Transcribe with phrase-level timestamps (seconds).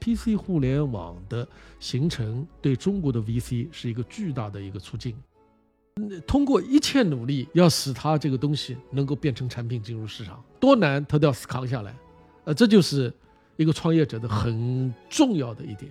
[0.00, 1.46] PC 互联网的
[1.80, 5.14] 形成对中国的 VC 是一个巨大的一个促进。
[6.26, 11.92] 通过一切努力，要使它这个东西能够变成产品进入市场，多难他都要扛下来。
[12.44, 13.12] 呃，这就是
[13.56, 15.90] 一个创业者的很重要的一点。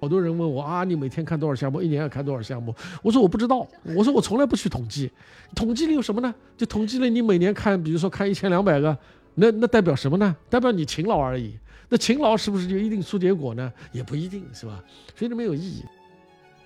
[0.00, 1.82] 好多人问我啊，你每天看多少项目？
[1.82, 2.74] 一年要看多少项目？
[3.02, 5.10] 我说我不知道，我说我从来不去统计。
[5.54, 6.34] 统计里有什么呢？
[6.56, 8.96] 就统计了你每年看，比如说看一千两百个，
[9.34, 10.34] 那那代表什么呢？
[10.48, 11.58] 代表你勤劳而已。
[11.88, 13.72] 那勤劳是不是就一定出结果呢？
[13.92, 14.84] 也不一定是吧？
[15.16, 15.84] 所以这没有意义。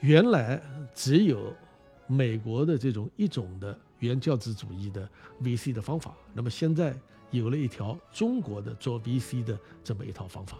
[0.01, 0.61] 原来
[0.95, 1.55] 只有
[2.09, 5.09] 美国的这种一种的原教旨主义的
[5.41, 6.97] VC 的方法，那么现在
[7.31, 10.59] 有了一条中国的做 VC 的这么一套方法。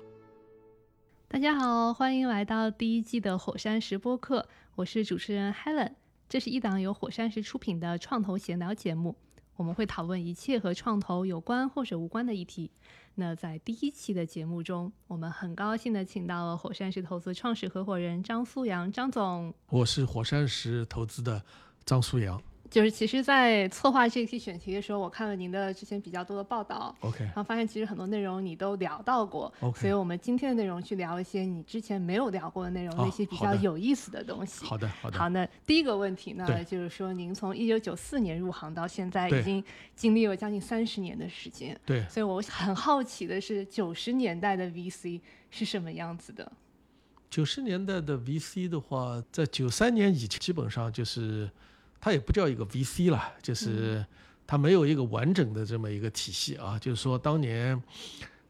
[1.27, 5.93] 大家好，欢迎来到第一季的火山石播客，我是主持人 Helen。
[6.29, 9.17] 这是一档由火山石出品的创投闲聊节目，
[9.57, 12.71] 我们会讨论一切和创投有关或者无关的议题。
[13.15, 19.53] 那在第一期的节目中，我们很高兴的请到了火山石投资创始合伙人张苏阳张总。
[19.69, 21.43] 我是火山石投资的
[21.85, 22.43] 张苏阳。
[22.73, 34.65] 就是其实，在策划这一期选题的时候，我看了您的之前比较多的报道，OK，然后发现其实很多内容你都聊到过，OK，所以我们今天的内容去聊一些你之前没有聊过的内容，那些比较有意思的东西。
[34.65, 35.19] 好的，好的。
[35.19, 39.63] 好，那第一个问题呢，就是说您从一九九四年入行到现在，已经
[39.95, 46.51] 经历了将近三十年的时间，对，所以我很好奇的是，九十年代的 VC 是什么样子的？
[47.29, 51.51] 九十年代的 VC 的话，在九三年以前，基本上就是。
[52.03, 54.05] 它也不叫一个 VC 了，就是
[54.45, 56.77] 它没有一个完整的这么一个体系啊。
[56.81, 57.81] 就是说，当年，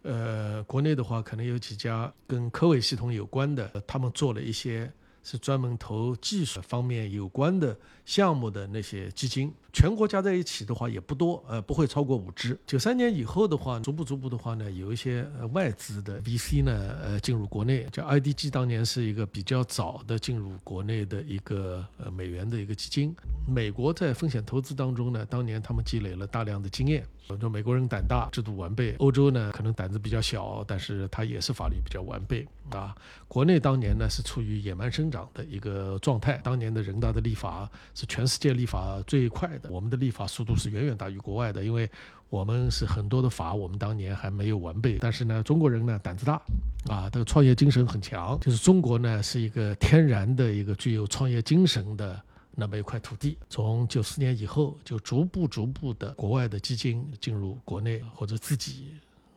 [0.00, 4.90] 呃，国内的话，可能有几家跟科委系统有关的，他们做了一些。
[5.22, 12.58] 是专门投技术方面有关的项目的那些基金，全国加在一起的话也不多，呃，不会超过五只。
[12.66, 23.14] 九三年以后的话，逐步逐步的话呢，有一些外资的 VC 呢，呃，进入国内，叫 IDG，当年是一个比较早的进入国内的一个呃美元的一个基金。
[23.46, 27.06] 美国在风险投资当中呢，当年他们积累了大量的经验。
[27.26, 32.94] 说美国人胆大，制度完备；欧洲呢，可能胆子比较小，但是它也是法律比较完备啊。
[33.28, 41.88] 国内当年呢是处于野蛮生长的一个状态，当年的人大的立法是全世界立法最快的，我们的立法速度是远远大于国外的，因为
[42.28, 46.40] 我们是很多的法我们当年还没有完备，但是呢，中国人呢胆子大
[46.88, 52.20] 啊，这个创业精神很强，就是中国呢是一个天然的一个具有创业精神的。
[52.54, 58.94] 那么一块土地，从九四年以后就逐步逐步的国外的基金进入国内，或者自己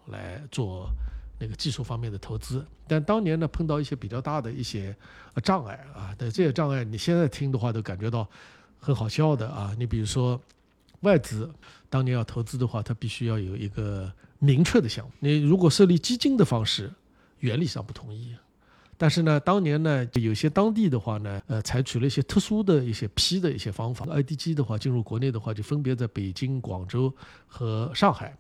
[0.08, 0.90] 来做
[1.40, 2.66] 那个技术方面的投资。
[2.88, 4.96] 但当年呢，碰到一些比较大的一些
[5.44, 8.28] 障碍啊，但这些障碍你现在听的话都感觉到
[8.80, 9.74] 很好笑的啊。
[9.80, 10.40] 你比如说
[11.00, 11.50] 外资
[11.90, 15.12] 当年要投资的话，它必须要有一个明确的项目。
[15.20, 16.92] 你如果设立基金的方式，
[17.40, 18.36] 原理上不同意。
[18.98, 24.06] 但是呢，当年呢，有些当地的话呢，呃，采取了一些特殊的一些批的一些方法。
[24.06, 27.14] IDG 的话进入国内的话，就分别在北京、广州
[27.46, 28.38] 和上海，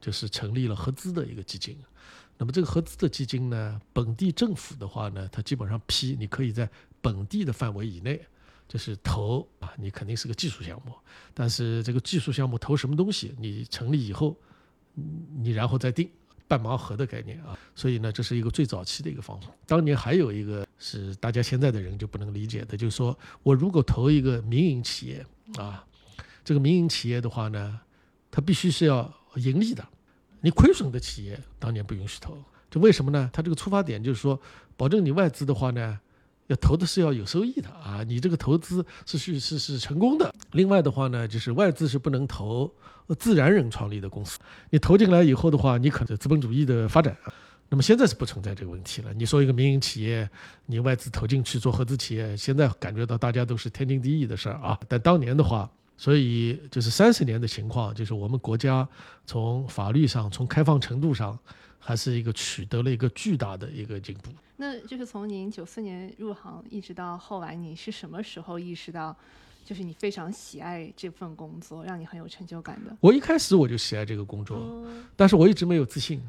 [0.00, 1.76] 就是成立了合资的一个基金。
[2.36, 6.70] 那么这个合资的基金呢，本地政府的话呢，它基本上批你可以在
[7.00, 8.24] 本地的范围以内，
[8.68, 10.92] 就是投啊，你肯定是个技术项目，
[11.34, 14.36] 但是这个技术项目投什么东西，你成立以后，
[14.94, 16.08] 你然后再定。
[16.48, 19.48] 半盲盒的概念啊，所以呢，这是一个最早期的一个方法。
[19.66, 25.24] 当年还有一个是大家现在的人就不能理解的，就是说我如果投一个民营企业
[25.56, 25.84] 啊，
[26.42, 27.78] 这个民营企业的话呢，
[28.30, 29.86] 它必须是要盈利的，
[30.40, 32.36] 你亏损的企业当年不允许投。
[32.70, 33.30] 这为什么呢？
[33.32, 34.40] 它这个出发点就是说，
[34.76, 36.00] 保证你外资的话呢。
[36.48, 40.34] 要投的是要有收益的啊，你这个投资是是是是成功的。
[40.52, 42.72] 另外的话呢，就是外资是不能投
[43.14, 44.38] 自然人创立的公司，
[44.70, 47.16] 你投进来以后的话，你可能资本主义的发展。
[47.70, 49.12] 那么现在是不存在这个问题了。
[49.12, 50.28] 你说一个民营企业，
[50.64, 54.78] 你外资投进去做合资企业，现在感觉到大家都是天经地义的事儿啊。
[54.88, 58.88] 但当年的话，所以就是三十年的情况，就是我们国家
[59.26, 61.38] 从法律上、从开放程度上，
[61.78, 64.30] 还是一个取得了一个巨大的一个进步。
[64.56, 69.14] 那就是从您九四年入行一直到后来，你是什么时候意识到，
[69.64, 72.96] 就是你非常喜爱这份工作，让你很有成就感的？
[73.00, 76.20] 我一开始我就喜爱这个工作，但是我一直没有自信。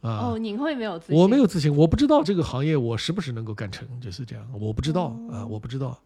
[0.00, 1.16] 啊，哦，您会没有自信？
[1.16, 5.96] 我没有自信，我不知道这个行业我是不是能够干成，就是这样，我不知道啊，我不知道。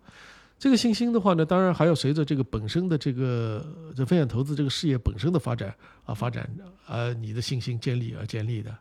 [0.59, 3.65] 这个信心的话呢，当然还要随着这个本身的这个
[3.95, 5.75] 这风险投资这个事业本身的发展
[6.05, 6.47] 啊发展
[6.87, 8.77] 啊，你的信心建立而建立的。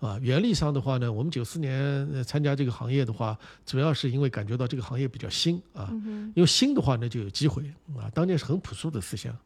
[0.00, 3.36] 啊，原理上的话呢，我们九四年参加这个行业的话，
[3.66, 5.90] 主要是因为感觉到这个行业比较新啊，
[6.34, 7.64] 因为新的话呢就有机会
[7.96, 8.08] 啊。
[8.14, 9.36] 当年是很朴素的思想，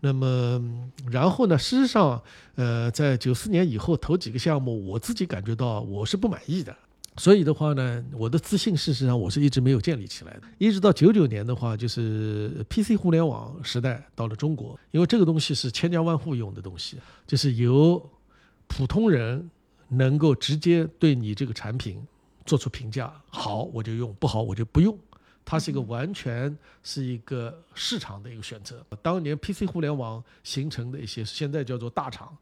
[0.00, 0.60] 那么，
[1.08, 1.56] 然后呢？
[1.56, 2.20] 事实上，
[2.56, 6.76] 呃，在九四年以后投几个项目，我自己感觉到我是不满意的。
[7.18, 10.42] 所以的话呢，我的自信事实上我是一直没有建立起来的。
[10.58, 16.96] 一直到九九年的话，就是 PC 互联网时代到了中国，因为这个东西是千家万户用的东西，
[17.26, 18.02] 就是由
[18.66, 19.48] 普通人
[19.92, 22.02] 能够直接对你这个产品
[22.46, 24.98] 做出评价，好我就用，不好我就不用。
[25.44, 28.84] 它是一个完全是一个市场的一个选择。
[29.02, 32.34] 当年 PC 互联网形成的一些现在叫做大厂，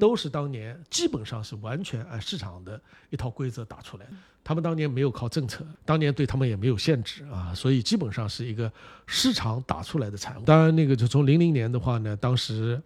[0.00, 2.80] 都是当年基本上是完全按市场的
[3.10, 4.12] 一套规则打出来的。
[4.42, 8.70] 他们当年没有靠政策，当年对他们也没有限制啊，所以基本上是一个
[9.06, 10.44] 市场打出来的产物。
[10.44, 12.82] 当然，那个就从零零年的话呢，当时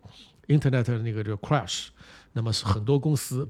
[0.49, 1.87] Internet 那个就 crash，
[2.35, 3.49] 那么是很多公司。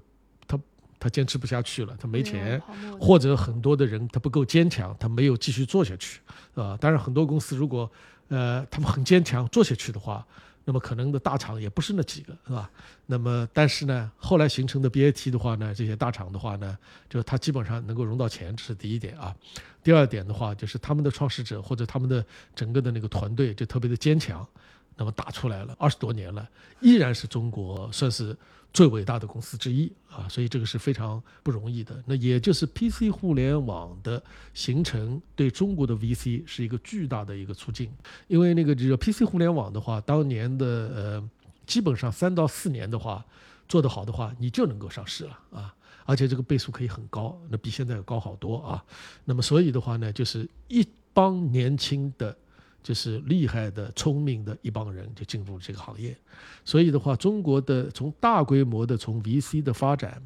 [1.03, 2.63] 他坚持不下去了，他没钱，
[3.01, 6.21] 或者很多的人他不够坚强，他没有继续做下去，
[6.55, 7.91] 啊，当然很多公司如果，
[8.29, 10.25] 呃，他们很坚强做下去的话，
[10.65, 12.71] 那么可能的大厂也不是那几个，是吧？
[13.07, 16.79] 那么但是呢，后来形成的 BAT 的话呢，这些大厂的话呢，
[17.11, 19.35] 就是它基本上能够融到钱，这是第一点啊。
[19.83, 24.47] 第二点的话，就是他们的创始者或者他们的整个的那个团队就特别的坚强，
[24.97, 26.49] 那么打出来了二十多年了，
[26.81, 28.37] 依然是中国算是。
[28.75, 32.03] 最伟大的公司之一啊，所以这个是非常不容易的。
[32.07, 34.25] 那也就是 PC 互联网的
[34.55, 37.93] 形成，对中国的 VC 是一个巨大的一个促进。
[38.29, 41.31] 因为那个这个 PC 互联网的话，当年的呃，
[41.67, 43.23] 基本上三到四年的话，
[43.69, 45.75] 做得好的话，你就能够上市了啊，
[46.07, 48.83] 而且这个倍数可以很高，那比现在要高好多啊。
[49.27, 52.35] 那么所以的话呢，就是一帮年轻的。
[52.83, 56.17] 就是厉害的、聪明的一帮人就进入了这个行业，
[56.65, 60.21] 所以的话，中国的从大规模的从 VC 的发展，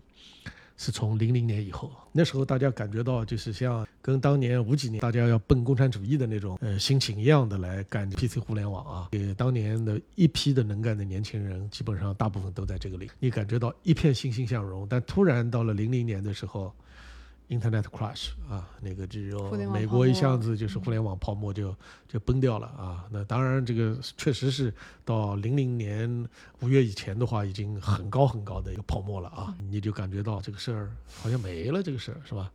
[0.76, 16.75] 是从零零年以后，那时候大家感觉到就是像跟当年五几年大家要奔共产主义的那种呃心情一样的来干 PC 互联网啊，给当年的一批的能干的年轻人，基本上大部分都在这个里，你感觉到一片欣欣向荣，但突然到了零零年的时候。
[17.48, 21.72] Internet crash 啊，那个只有美国一下子就是互联网泡沫就
[22.08, 23.04] 就崩掉了啊。
[23.10, 26.28] 那当然这个确实是到零零年
[26.60, 29.54] 五月以前的话，已经很高很高的一个泡沫了啊。
[29.70, 30.90] 你就感觉到这个事儿
[31.22, 32.50] 好像没了，这个事儿是吧？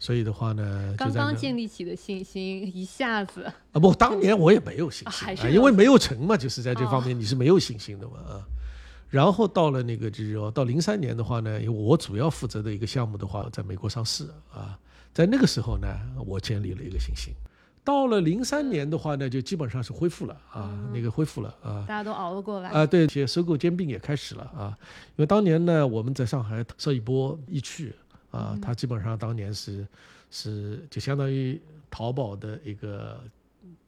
[0.00, 8.42] 所以的话呢，刚刚建立起的信心一下子啊不，当年我也没有信心，啊因为没有成嘛，就是在这方面你是没有信心的嘛啊。
[9.12, 14.78] 然后到了那个就是说到零三年的话呢，因为我主要负责的一个项目的话，在美国上市啊，
[15.12, 15.86] 在那个时候呢，
[16.26, 17.34] 我建立了一个信心。
[17.84, 22.86] 到了零三年的话呢，就基本上是恢复了啊，那个恢复了啊，大家都熬了过来啊。
[22.86, 24.78] 对，些收购兼并也开始了啊。
[25.08, 27.94] 因为当年呢，我们在上海受一波一去
[28.30, 29.86] 啊，它基本上当年是
[30.30, 31.60] 是就相当于
[31.90, 33.20] 淘宝的一个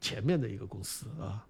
[0.02, 1.46] 前面的一个公司啊。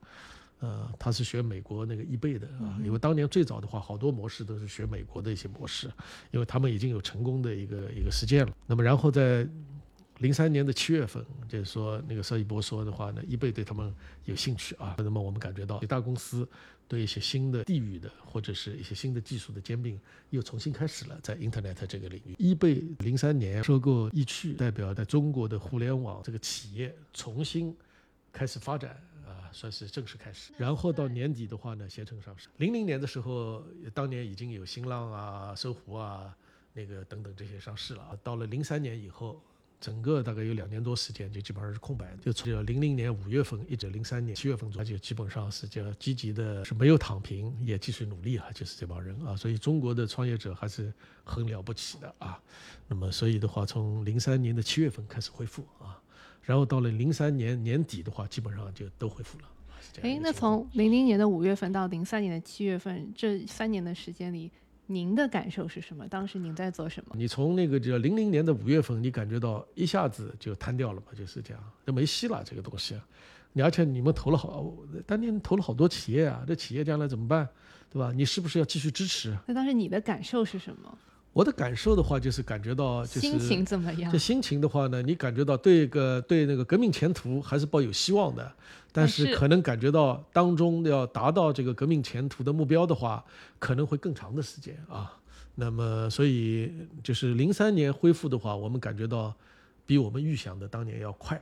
[0.65, 5.91] 呃，他是学美国那个易贝的啊，因为当年最早的话，好多模式都是学美国的一些模式，
[6.31, 8.57] 因为他们已经有成功的一个一个实践了。
[8.67, 9.47] 那么，然后在
[10.21, 13.95] 零三年的七月份，就是说那个邵一波说的话呢，易贝对他们
[14.25, 14.95] 有兴趣啊。
[14.97, 16.49] 那么我们感觉到，大公司
[16.89, 20.01] 对一些新的地域的或者是一些新的技术的兼并
[20.31, 22.35] 又重新开始了，在 Internet 这个领域。
[22.39, 27.77] 易贝零三年收购易趣，代表在中国的互联网这个企业重新
[28.33, 28.97] 开始发展。
[29.35, 32.49] 啊算是正式开始，然后到年底的话呢，携程上市。
[32.57, 36.37] 零零年的时候，当年已经有新浪啊、搜狐啊、
[36.73, 38.19] 那个等等这些上市了。
[38.23, 39.41] 到了零三年以后，
[39.81, 49.37] 整个大概有两年多时间就基本上是空白的，就从零零年五月份一直零三年七月份左右，基本上是叫积极的，是没有躺平，也继续努力啊，就是这帮人啊。
[49.37, 52.41] 所以中国的创业者还是很了不起的啊。
[52.89, 56.01] 那么所以的话，从零三年的七月份开始恢复啊。
[56.45, 59.45] 然后到了零三年年底的话，基本上就都恢复了。
[60.03, 64.51] 哎，那从零零年的五月份到零三年的七月份这三年的时间里，
[64.87, 66.07] 您的感受是什么？
[66.09, 67.15] 当时您在做什么？
[67.17, 71.07] 你从那个叫零零年的五月份，你感觉到一下子就瘫掉了嘛？
[71.17, 72.97] 就是这样，就没戏了这个东西。
[73.53, 74.75] 你而且你们投了好，
[75.07, 77.49] 当年投了好多企业啊，这企业将来怎么办？
[77.89, 78.11] 对吧？
[78.13, 79.37] 你是不是要继续支持？
[79.47, 80.99] 那当时你的感受是什么？
[81.35, 84.11] 我的感受的话，就是感觉到，就是心情怎么样？
[84.11, 88.51] 这心情的话呢，你感觉到对个对那个革命前途还是抱有希望的，
[88.93, 93.23] 但是可能感觉到当中要达到这个革命前途的目标的话，
[93.59, 95.13] 可能会更长的时间啊。
[95.57, 96.73] 那么，所以
[97.03, 99.35] 就是零三年恢复的话，我们感觉到
[99.85, 101.41] 比我们预想的当年要快。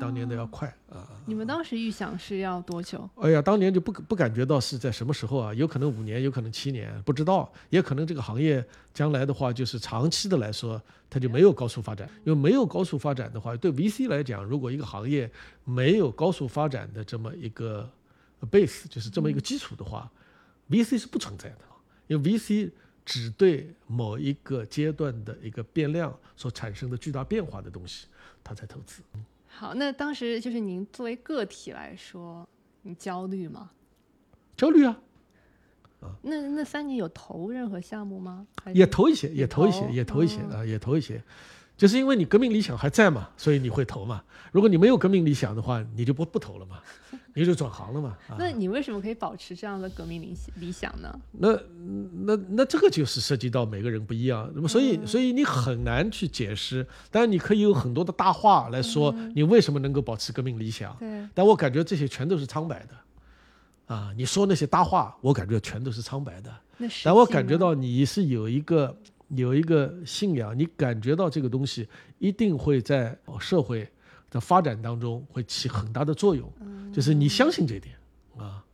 [0.00, 1.08] 当年的要快啊！
[1.24, 3.08] 你们当时预想是要多久？
[3.16, 5.54] 哎呀，当年就不不感觉到是在什么时候啊？
[5.54, 7.50] 有可能五年，有可能七年，不知道。
[7.70, 12.08] 也可能这个行业将来的话，就是长期的来说，它就没有高速发展。
[12.24, 15.30] 因为没有高速发展的话，对 VC 来讲，如果一个行业
[15.64, 17.88] 没有高速发展的这么一个
[18.50, 20.10] base，就是这么一个基础的话
[20.68, 21.60] ，VC 是不存在的，
[22.08, 22.70] 因为 VC
[23.06, 28.06] 只对某一个阶段的一个变量所产生的巨大变化的东西，
[28.42, 29.00] 它才投资。
[29.56, 32.46] 好，那当时就是您作为个体来说，
[32.82, 33.70] 你焦虑吗？
[34.56, 34.98] 焦虑啊，
[36.22, 38.46] 那那三年有投任何项目吗？
[38.62, 41.22] 还是也投一些，也也投一些，也投一些哦啊，也投一些。
[41.76, 44.22] 就是因为你革命理想还在嘛，所以你会投嘛。
[44.52, 46.78] 如果你没有革命理想的话，你就不不投了嘛，
[47.34, 48.16] 你就转行了嘛。
[48.28, 51.12] 啊，那你为什么可以保持这样的革命理理想呢？
[51.32, 51.58] 那
[52.22, 56.86] 那那这个就是涉及到每个人不一样，那么所以所以你很难去解释。
[57.10, 63.94] 当然你可以有很多的大话来说你为什么能够保持革命理想，对，但我感觉这些全都是苍白的。
[63.94, 66.50] 啊，你说那些大话，我感觉全都是苍白的。
[67.04, 68.96] 但我感觉到你是有一个
[69.28, 71.88] 有一个信仰，你感觉到这个东西
[72.18, 73.88] 一定会在社会
[74.30, 76.50] 的发展当中会起很大的作用，
[76.92, 77.96] 就是你相信这点
[78.36, 78.64] 啊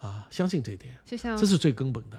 [0.00, 2.18] 啊，相信这点，就像这是最根本的。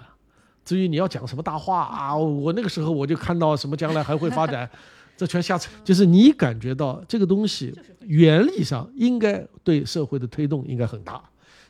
[0.65, 4.69] 至于你要讲什么大话啊，我那个时候我就看到什么将来还会发展，
[5.15, 5.71] 这全瞎扯。
[5.83, 11.23] 就是你感觉到这个东西原理上应该对社会的推动应该很大，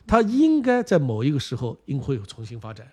[0.06, 2.86] 它应该在某一个时候应会有重新发展。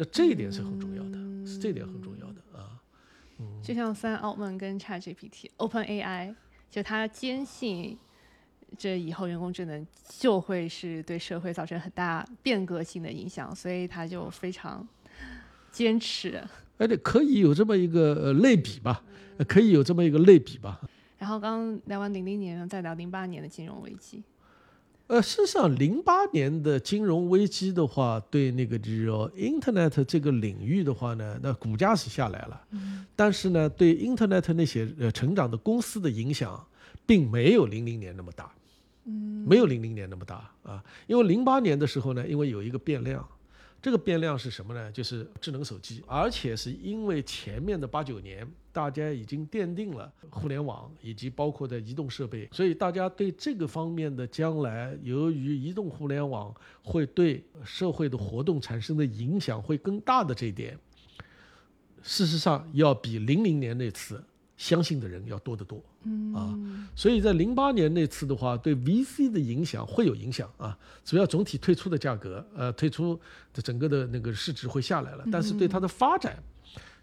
[0.00, 2.80] 这这一点是很重要的，是这点很重要的啊。
[3.62, 6.34] 就像三奥曼跟 ChatGPT、Open AI，
[6.70, 7.98] 就他坚信
[8.78, 14.86] 这以后人工智能就会是对社会造成很大变革性的影响，所以他就非常
[15.70, 16.42] 坚持。
[16.78, 19.04] 哎，对，可以有这么一个呃类比吧，
[19.36, 20.80] 呃可以有这么一个类比吧。
[21.18, 24.22] 然后刚刚聊完零零年，再聊零八年的金融危机。
[25.10, 32.60] 呃，事实上，零八年的金融危机的话，对那个就是说 Internet 这个领域的话呢，那股价是下来了，
[33.16, 36.64] 但是呢，对 Internet 那些呃成长的公司的影响，
[37.04, 38.52] 并没有零零年那么大，
[39.04, 43.26] 嗯，没有零零年那么大啊，因为零八年的时候呢，因为有一个变量。
[43.82, 44.92] 这个变量是什么呢？
[44.92, 60.78] 就是智能手机，而且是因为前面的八九年，大家已经奠定了互联网以及包括的移动设备，所以大家对这个方面的将来，由于移动互联网会对社会的活动产生的影响会更大的这一点，
[62.02, 64.22] 事实上要比零零年那次
[64.56, 65.82] 相信的人要多得多。
[66.02, 66.56] 嗯啊，
[66.96, 70.78] 所以在零八年那次的话，对 VC 的影响会有影响啊。
[71.04, 73.20] 主要总体退出的价格，呃，退出
[73.52, 76.42] 的整个的那个市值会下来了，但是对它的发展，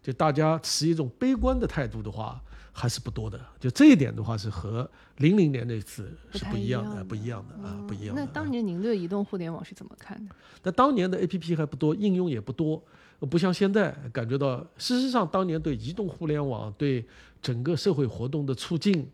[0.08, 3.38] 就大家持一种悲观的态度的话，还是不多的。
[3.60, 8.22] 就这一点的话，是和零零年那次是不一样的，不一样的啊，不一样的。
[8.22, 10.34] 那啊当年您对移动互联网是怎么看的？
[10.64, 12.82] 那当年的 APP 还不多，应用也不多，
[13.20, 14.66] 呃不像现在感觉到。
[14.78, 17.06] 事实上，当年对移动互联网对
[17.42, 19.06] 整个社会活动的促进，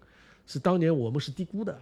[0.46, 1.76] 是当年我们是低估的，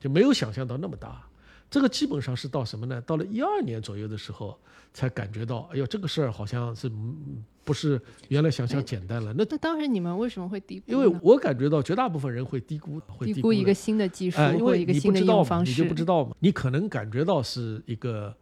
[0.00, 1.22] 就没有想象到那么大。
[1.70, 3.00] 这个基本上是到什么呢？
[3.02, 4.58] 到了一二年左右的时候，
[4.94, 9.34] 才感觉到，哎呦，这个事儿好像是嗯不是原来想象简单了。
[9.36, 10.98] 那那当时你们为什么会低估因？
[10.98, 18.32] 为我感觉到绝大部分人会低估，会低估一个新的技术哎，因为你一个新的应不知道嘛，用方式，你就不知道嘛，你可能感觉到是一个，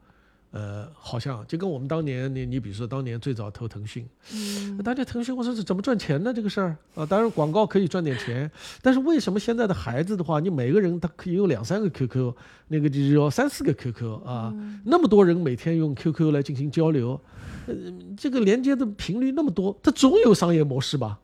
[0.54, 6.32] 呃，好像就跟我们当年，你你比如说当年最早投腾讯，嗯大家腾讯我说是怎么赚钱呢？
[6.32, 8.48] 这个事儿啊，当然广告可以赚点钱，
[8.80, 12.32] 但是为什么现在的孩子的话，你每个人他可以有两三个 QQ，
[12.68, 17.20] 那个就是要三四个 QQ 啊，嗯那么多人每天用 QQ 来进行交流，
[17.66, 17.74] 呃，
[18.16, 21.18] 这个连接的频率那么多，它总有商业模式吧？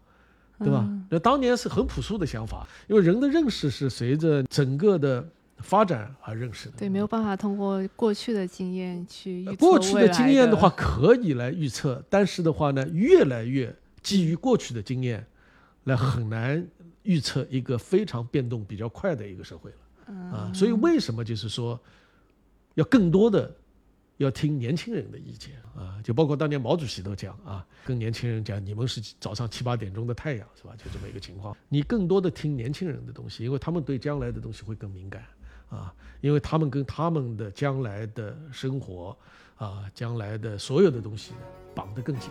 [0.59, 0.85] 对吧？
[0.89, 5.25] 嗯那当年是很朴素的想法，因为人的认识是随着整个的
[5.63, 6.77] 发展而认识的。
[6.79, 15.27] 对，没有办法通过过去的经验去预测呃过去的经验的话，可以来预测，但是的话呢，越来越基于过去的经验，
[15.85, 16.67] 来很难
[17.03, 19.77] 预测一个非常变动比较快的一个社会了
[20.09, 20.53] 嗯啊。
[20.55, 21.81] 所以为什么就是说，
[22.75, 23.55] 要更多的
[24.17, 26.01] 要听年轻人的意见啊？
[26.03, 30.75] 就包括当年毛主席都讲啊，跟年轻人讲，你们是早上七八点钟的太阳，是吧？
[30.77, 31.57] 就这么一个情况。
[31.69, 35.25] 你更多的听年轻人的东西，因为他们对将来的东西会更敏感
[35.71, 39.17] 啊，因为他们跟他们的将来的生活
[39.57, 41.33] 啊，将来的所有的东西
[41.75, 42.29] 绑得更紧。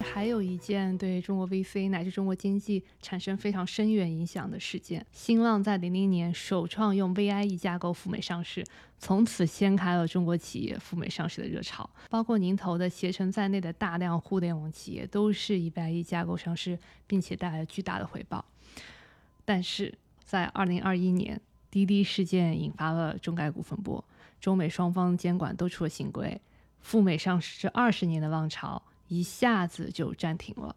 [0.00, 8.64] 还有一件对中国 VC 乃至中国经济产生非常深远影响的事件，新浪在零零年首创用 VIE 架构赴美上市，
[8.98, 11.88] 从此掀开了中国企业赴美上市的热潮。
[12.10, 16.76] 包括您投的携程在内的大量互联网企业都是以 VIE 架构上市，
[17.06, 18.44] 并且带来了巨大的回报。
[19.48, 21.40] 但是在二零二一年，
[21.70, 24.04] 滴滴事件引发了中概股风波，
[24.38, 26.38] 中美双方监管都出了新规，
[26.82, 30.76] 赴美上市这二十年的浪潮一下子就暂停了。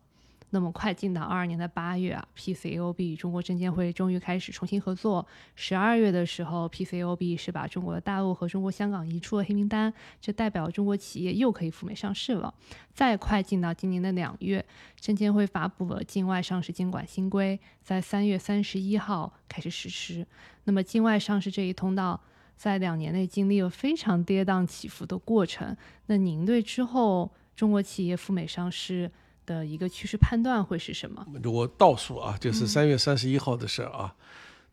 [0.53, 5.25] 那么快进到二二年的八月啊，PCOB 与中国证监会终于开始重新合作。
[5.55, 12.53] 十二月的时候，PCOB 是把中国的大陆和中国香港移出了黑名单，这代表中国企业又可以赴美上市了。
[12.93, 14.63] 再快进到今年的两月，
[14.99, 20.27] 证监会发布了境外上市监管新规，在三月三十一号开始实施。
[20.65, 22.19] 那么境外上市这一通道，
[22.57, 25.77] 在两年内经历了非常跌宕起伏的过程。
[26.07, 29.09] 那您对之后中国企业赴美上市？
[29.51, 31.25] 的一个趋势判断会是什么？
[31.43, 34.15] 我倒数啊，就是三月三十一号的事儿啊，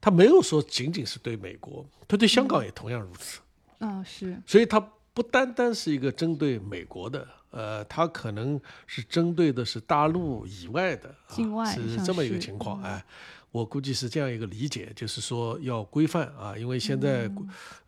[0.00, 3.40] 他没有说仅仅是对美国，他对香港也同样如此。
[3.80, 4.40] 啊，是。
[4.46, 4.78] 所以它
[5.12, 12.80] 不单单是一个针对美国的，呃，它可能是针对的是大陆以外的，境外是这么一个情况。
[12.82, 13.04] 哎，
[13.50, 17.28] 我估计是这样一个理解，就是说要规范啊，因为现在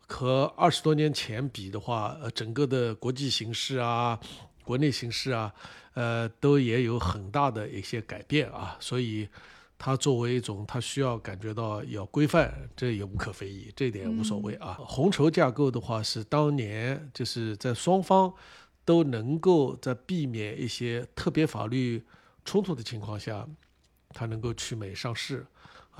[0.07, 4.19] 和二十多年前比的话，呃，整个的国际形势啊，
[4.65, 5.53] 国内形势啊。
[5.93, 9.27] 呃，都也有很大的一些改变啊，所以
[9.77, 14.77] 它作为一种，它需要感觉到要规范，这也无可非议，这一点无所谓啊。
[14.79, 18.33] 红筹架构的话，是当年就是在双方
[18.85, 22.03] 都能够在避免一些特别法律
[22.45, 23.47] 冲突的情况下，
[24.09, 25.45] 它能够去美上市。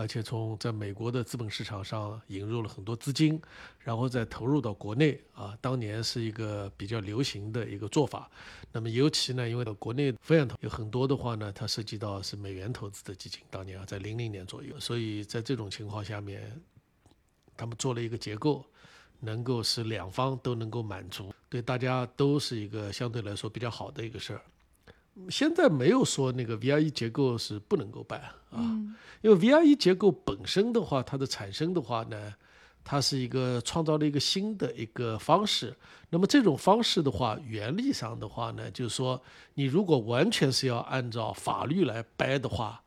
[0.01, 3.39] 而且从在美国的资本市场上引入了很多资金，
[3.79, 8.29] 然后再投入到国内啊，当年是一个比较流行的一个做法。
[8.71, 16.59] 那么尤其呢，因为国内非常投有很多的话呢，它涉及到是美元投资的基金，当年啊在零零年左右，所以在这种情况下面，
[17.55, 18.65] 他们做了一个结构，
[19.19, 24.41] 能够使两方都能够满足，对大家都是一个相对来说比较好的一个事儿。
[25.29, 28.59] 现在没有说那个 VIE 结构是不能够办啊，
[29.21, 32.33] 因为 VIE 结构本身的话，它的产生的话呢，
[32.83, 35.75] 它是一个创造了一个新的一个方式。
[36.09, 39.21] 那么这种方式的话，原理上的话呢，就是说，
[39.55, 42.81] 你如果完全是要按照法律来掰的话，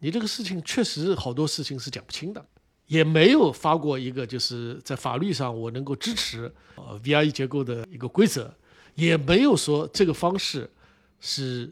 [0.00, 2.44] 你这个事情确实好多事情是讲不清的，
[2.86, 8.54] 也没有发过一个就是在法律上我能够支持呃 VIE 结构的一个规则，
[8.94, 10.70] 也没有说这个方式。
[11.20, 11.70] 是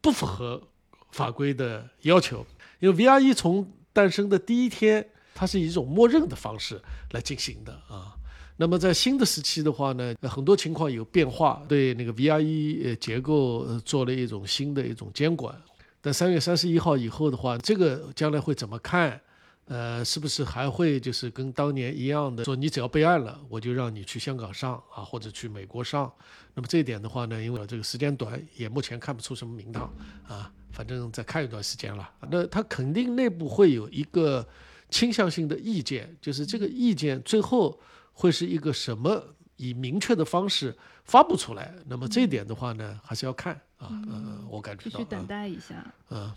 [0.00, 0.62] 不符合
[1.10, 2.46] 法规的要求，
[2.80, 6.80] 因为 VRE 从诞生的第一天，它是以一种默认的方式
[7.12, 8.16] 来进行的啊。
[8.56, 15.60] 那么在新的时期的话呢，很多情况有变化，对那个 VRE 结构做了一种新的一种监管。
[16.00, 19.20] 但三月三十一号以后的话，这个将来会怎么看？
[19.66, 26.12] 呃，是不是还会就是跟当年一样的，说你只要备案了，我就让你去香港上啊，或者去美国上？
[26.54, 29.92] 那么这一点的话呢，因为这个时间短，也目前看不出什么名堂
[30.28, 30.52] 啊。
[30.70, 32.10] 反正再看一段时间了。
[32.28, 34.44] 那他肯定内部会有一个
[34.90, 37.80] 倾向性的意见，就是这个意见最后
[38.12, 39.24] 会是一个什么
[39.56, 41.72] 以明确的方式发布出来？
[41.86, 43.88] 那么这一点的话呢，还是要看啊。
[43.90, 44.98] 嗯，我感觉到。
[44.98, 45.94] 必须等待一下。
[46.10, 46.32] 嗯。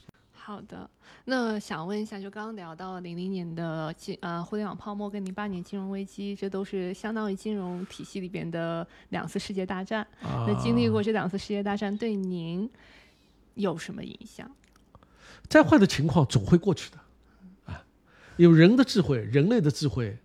[0.47, 0.89] 好的，
[1.25, 10.07] 那想问一下，就刚刚聊到零零年的金呃互联网泡沫跟零八年金融危机，这都是相当于金融体系里边的两次世界大战。
[10.21, 12.69] 那经历过这两次世界大战，对您
[13.55, 14.49] 有什么影响？
[15.49, 16.97] 再坏的情况总会过去的，
[17.65, 17.83] 啊，
[18.37, 20.17] 有人的智慧，人类的智慧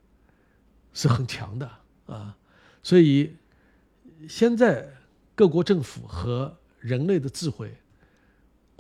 [0.92, 1.68] 是很强的
[2.06, 2.36] 啊，
[2.80, 3.34] 所以
[4.28, 4.88] 现在
[5.34, 7.74] 各国政府和人类的智慧。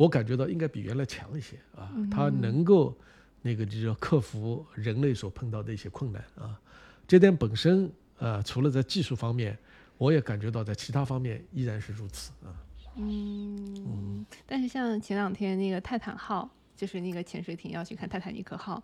[0.02, 2.92] 我感觉到应该比原来强一些啊，它能够
[3.40, 6.60] 那个就是克服人类所碰到的一些困难啊，
[7.06, 7.88] 这点本身
[8.18, 9.56] 啊，除了在技术方面，
[9.98, 12.50] 我也感觉到在其他方面依然是如此啊。
[12.96, 18.82] 嗯，但是像前两天那个泰坦号，就是那个潜水艇要去看泰坦尼克号，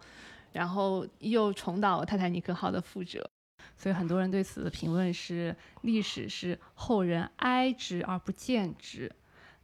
[0.52, 3.28] 然后又重蹈泰坦尼克号的覆辙，
[3.76, 9.11] 所以很多人对此的评论是：历史是后人哀之而不见之。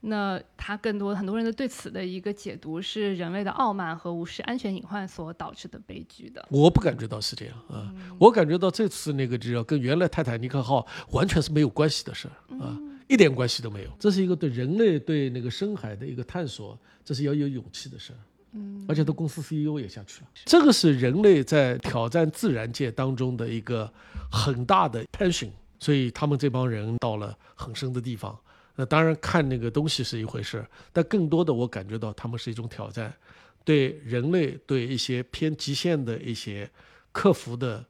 [0.06, 6.46] 那他更多很多人的对此的一个解读是人类的傲慢和无视安全隐患所导致的悲剧的。
[6.50, 13.90] 我不感觉到是这样啊，我感觉到这次那个就跟原来泰坦尼克号完全是没有关系的事儿啊，一点关系都没有。
[13.98, 18.18] 这是一个对人类对那个深海的一个探索，这是要有勇气的事儿。
[18.52, 23.90] 嗯，而且他公司 CEO 也下去了，这个是人类在挑战自然界当中的一个
[24.30, 25.48] 很大的 passion，
[25.80, 28.38] 所以他们这帮人到了很深的地方。
[28.76, 33.14] 那当然看那个东西是一回事，但更多的我感觉到他们是一种挑战，
[33.64, 36.68] 对人类对一些偏极限的一些
[37.12, 37.84] 克服的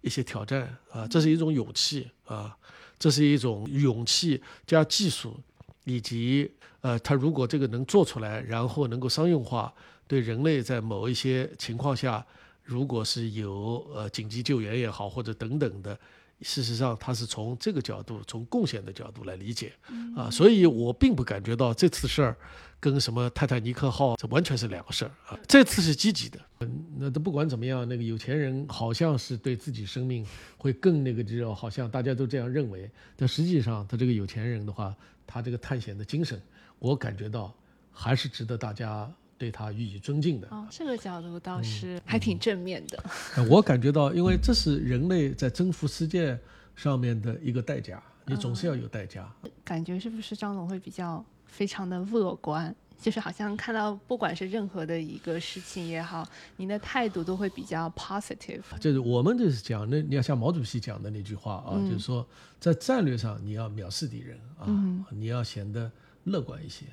[0.00, 2.56] 一些挑战啊，这是一种勇气啊，
[2.98, 5.38] 这是一种勇气加技术，
[5.84, 6.50] 以及
[6.80, 9.72] 呃，他如果这个能做出来，然后能够商用化，
[10.06, 12.24] 对人类在某一些情况下，
[12.62, 15.98] 如果是有呃紧急救援也好或者等等的
[16.42, 19.72] 事实上他是从这个角度，从贡献的角度来理解
[20.16, 22.36] 啊，所以我并不感觉到这次事儿
[22.78, 25.38] 跟什么泰坦尼克号这完全是两个事儿啊。
[25.46, 30.26] 这次是积极的，嗯，那都不管怎么样，那个有钱人好像是对自己生命
[30.56, 34.94] 会更那个，知道好像大家都这样认为，但实际上他这个有钱人的话，
[35.26, 36.40] 他这个探险的精神，
[36.78, 37.54] 我感觉到
[37.92, 39.10] 还是值得大家。
[39.40, 43.02] 对他予以尊敬的哦，这个角度倒是还挺正面的。
[43.48, 46.38] 我感觉到，因为这是人类在征服世界
[46.76, 49.26] 上面的一个代价，你总是要有代价。
[49.64, 52.76] 感觉是不是张总会比较非常的乐观？
[53.00, 56.22] 就是好像看到不管是任何的一个事情也好，
[56.58, 58.60] 您的态度都会比较 positive。
[58.78, 64.68] 就是我们就是讲，那你要像毛主席讲的那句话啊，就是说在战略上你要藐视敌人啊，
[65.08, 65.90] 你要显得
[66.24, 66.84] 乐观一些。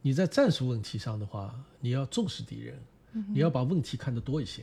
[0.00, 2.78] 你在战术问题上的话，你要重视敌人，
[3.28, 4.62] 你要把问题看得多一些。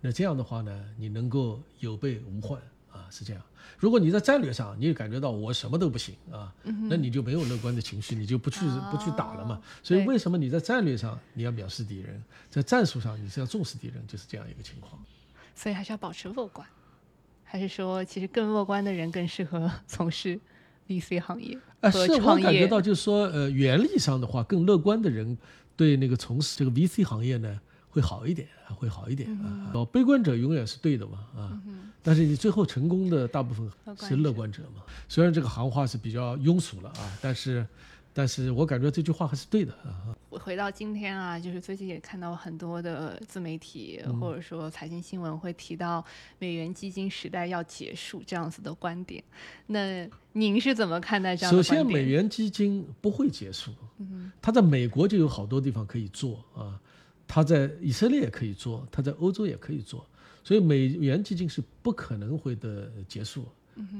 [0.00, 2.60] 那这样的话呢，你能够有备无患
[2.92, 3.42] 啊，是这样。
[3.78, 8.60] 如果你在战略上，你也感觉到我什么都不行啊，那你就没有乐观的情绪，你就不去
[8.90, 9.62] 不去打了嘛。
[9.82, 15.02] 所以为什么你在战略上你要藐视敌人，在战术上你是要重视敌人，就是这样一个情况。
[15.54, 16.66] 所以还是要保持乐观，
[17.44, 20.38] 还是说其实更乐观的人更适合 从事
[20.86, 25.36] ？VC 行业啊，是我感觉到，就是说，呃，原理上的话，更乐观的人
[25.76, 29.70] 对那个从事这个 VC 行业呢，会好一点，会好一点啊。
[29.74, 31.60] 哦，悲观者永远是对的嘛，啊，
[32.02, 33.68] 但是你最后成功的大部分
[34.00, 34.82] 是乐观者嘛。
[35.08, 37.66] 虽然这个行话是比较庸俗了啊，但是。
[38.16, 40.13] 但是我感觉这句话还是对的啊。
[40.38, 46.04] 回到今天啊，就是最近也看到很多的自媒体或者说财经新闻会提到
[46.38, 49.22] 美元基金时代要结束这样子的观点。
[49.66, 53.70] 那您是怎么看待这样的首先，美元基金不会结束。
[53.98, 56.80] 嗯，它在美国就有好多地方可以做啊，
[57.26, 60.04] 它在以色列也可以做，它在欧洲也可以做，
[60.42, 63.46] 所以美元基金是不可能会的结束，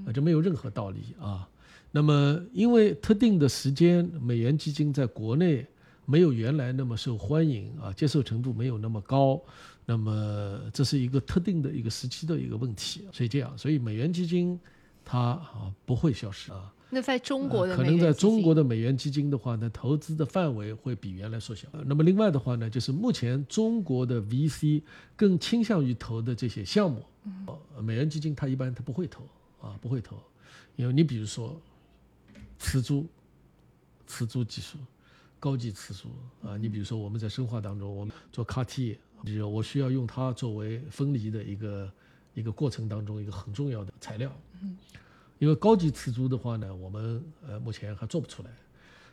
[0.06, 1.48] 啊，就没有任何道理啊。
[1.96, 5.64] 那么，因为特定的时间，美元基金在国内
[6.06, 9.40] 没有原来那么受欢迎啊，接受程度没有那么高，
[9.86, 14.58] 那么这是一个特定的一个时期的一个问题，所以这样，所以美元基金
[15.04, 16.72] 它啊不会消失啊。
[16.90, 21.66] 那在中国的可能在中国的美元基金的话呢，投资的范围会比原来缩小。
[21.86, 24.82] 那么另外的话呢，就是目前中国的 VC
[25.16, 27.04] 更倾向于投的这些项目，
[27.80, 29.26] 美元基金它一般它不会投
[29.60, 30.16] 啊，不会投，
[30.76, 31.60] 因为你比如说。
[32.56, 33.04] 磁珠，
[34.06, 34.78] 磁珠技术，
[35.44, 36.08] 高级磁珠
[36.42, 36.56] 啊！
[36.56, 41.92] 你比如说我们在生化当中，我们做 CAR-T，就是我需要用它作为分离的一个
[42.32, 44.34] 一个过程当中一个很重要的材料。
[44.62, 44.74] 嗯，
[45.38, 48.48] 因为高级磁珠的话呢，我们呃目前还做不出来，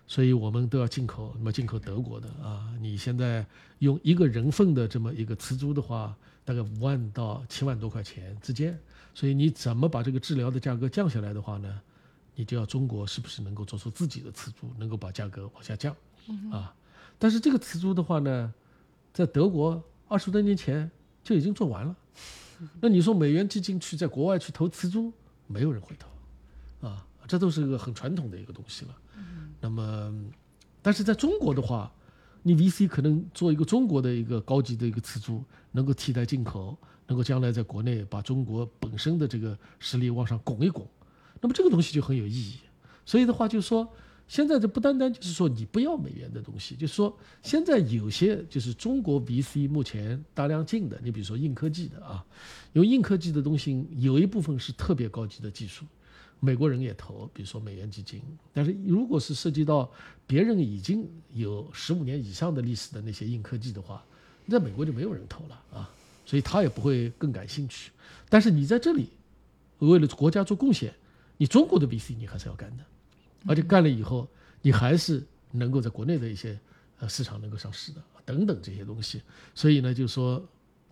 [0.08, 2.74] 所以我们都要进口，那么进口德国的啊。
[2.80, 3.46] 你现在
[3.80, 6.16] 用一个人份的这么一个磁珠的话，
[6.46, 8.80] 大概五万到七万多块钱之间，
[9.14, 11.82] 所以你怎么把这个治疗的价格降下来的话呢？
[12.34, 15.94] 你就要中国是不是能够做出自己的瓷珠，能够把价格往下降，
[16.52, 16.74] 啊？
[17.18, 18.54] 但是这个瓷珠的话呢，
[19.14, 20.90] 在德国二十多年前
[21.24, 21.96] 就已经做完了。
[22.80, 25.12] 那你说美元基金去在国外去投瓷珠，
[25.48, 27.06] 没有人会投，啊？
[27.28, 28.96] 这都是一个很传统的一个东西了。
[29.62, 30.14] 那么，
[30.82, 31.90] 但是在中国的话，
[32.44, 40.86] 你 VC 可能做一个中国的一个高级的一个瓷珠，能够替代进口，能够将来在国内把中国本身的这个实力往上拱一拱。
[41.40, 42.60] 那么这个东西就很有意义，
[43.06, 43.88] 所以的话就是说，
[44.32, 47.14] 现在这不单单就是说你不要美元的东西，就是说
[47.44, 52.26] 现在有些就是中国 VC 目前大量进的，你比如说硬科技的啊，
[52.72, 55.84] 因为硬科技的东西有一部分是特别高级的技术，
[56.40, 58.22] 美国人也投，比如说美元基金，
[58.54, 59.92] 但是如果是涉及到
[60.26, 64.02] 别人已经有十五年以上的历史的那些硬科技的话，
[64.48, 65.90] 在美国就没有人投了啊，
[66.26, 67.92] 所以他也不会更感兴趣。
[68.30, 69.10] 但是你在这里
[69.80, 70.94] 为了国家做贡献。
[71.38, 72.84] 你中国的 VC 你还是要干的，
[73.46, 74.28] 而且干了以后，
[74.62, 76.60] 你还是能够在国内的一些
[77.00, 79.22] 呃市场能够上市的等等这些东西。
[79.56, 80.44] 所以呢，就是说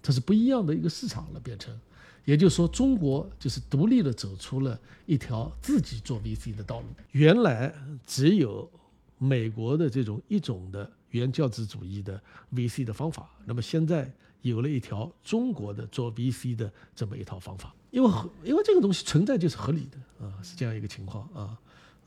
[0.02, 1.78] 它是不一样的一个市场了，变成，
[2.26, 6.88] 也就是说中国就是独立的走出了一条自己做 VC 的道路。
[7.12, 7.74] 原来
[8.06, 8.70] 只有
[9.18, 12.22] 美国的这种一种的原教旨主义的
[12.54, 17.74] VC 的方法，那么现在有了一条中国的做 VC 的这么一套方法。
[17.92, 18.12] 因为，
[18.44, 21.58] 因为这个东西存在就是合理的啊，是这样一个情况啊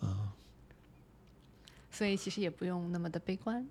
[0.02, 0.28] 啊，
[1.90, 3.66] 所以其实也不用那么的悲观。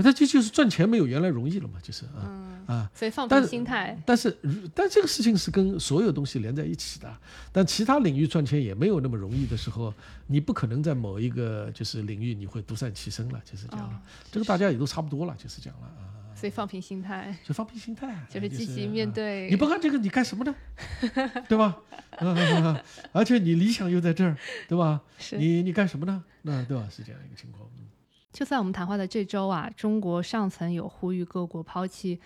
[0.00, 4.00] 它这就是赚钱没有原来容易了嘛，就是啊啊，所以放平心态。
[4.06, 4.38] 但是
[4.72, 7.12] 但这个事情是跟所有东西连在一起的，
[7.50, 9.92] 但其他领域赚钱也没有那么容易的时候，
[10.28, 14.02] 你不可能在某一个就是领域你会独善其身了，就是这样。
[14.30, 16.06] 这个大家也都差不多了，就是这样了啊。
[16.44, 19.48] 所以放平心态，就放平心态，就是积极面啊对。
[19.48, 20.54] 你不干这个，你干什么呢？
[21.48, 21.78] 对吧？
[22.18, 22.78] 嗯，
[23.12, 24.36] 而且你理想又在这儿，
[24.68, 25.00] 对吧？
[25.38, 26.22] 你你干什么呢？
[26.42, 26.86] 那对吧？
[26.90, 27.66] 是这样一个情况。
[27.78, 27.86] 嗯
[28.30, 32.20] 就在我们谈话的这周啊，中国上层有呼吁各国抛弃，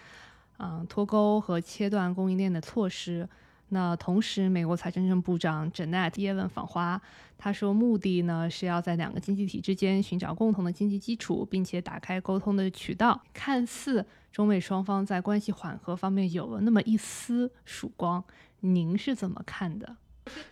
[0.56, 3.28] 嗯，脱钩和切断供应链的措施。
[3.70, 7.00] 那同时，美国财政部长 Janet Yellen 访华，
[7.36, 13.20] 他说目的呢是要在两个经济体之间寻找共同的经济基础，并且打开沟通的渠道。
[13.34, 18.24] 看似中美双方在关系缓和方面有了那么一丝曙光，
[18.60, 19.96] 您是怎么看的？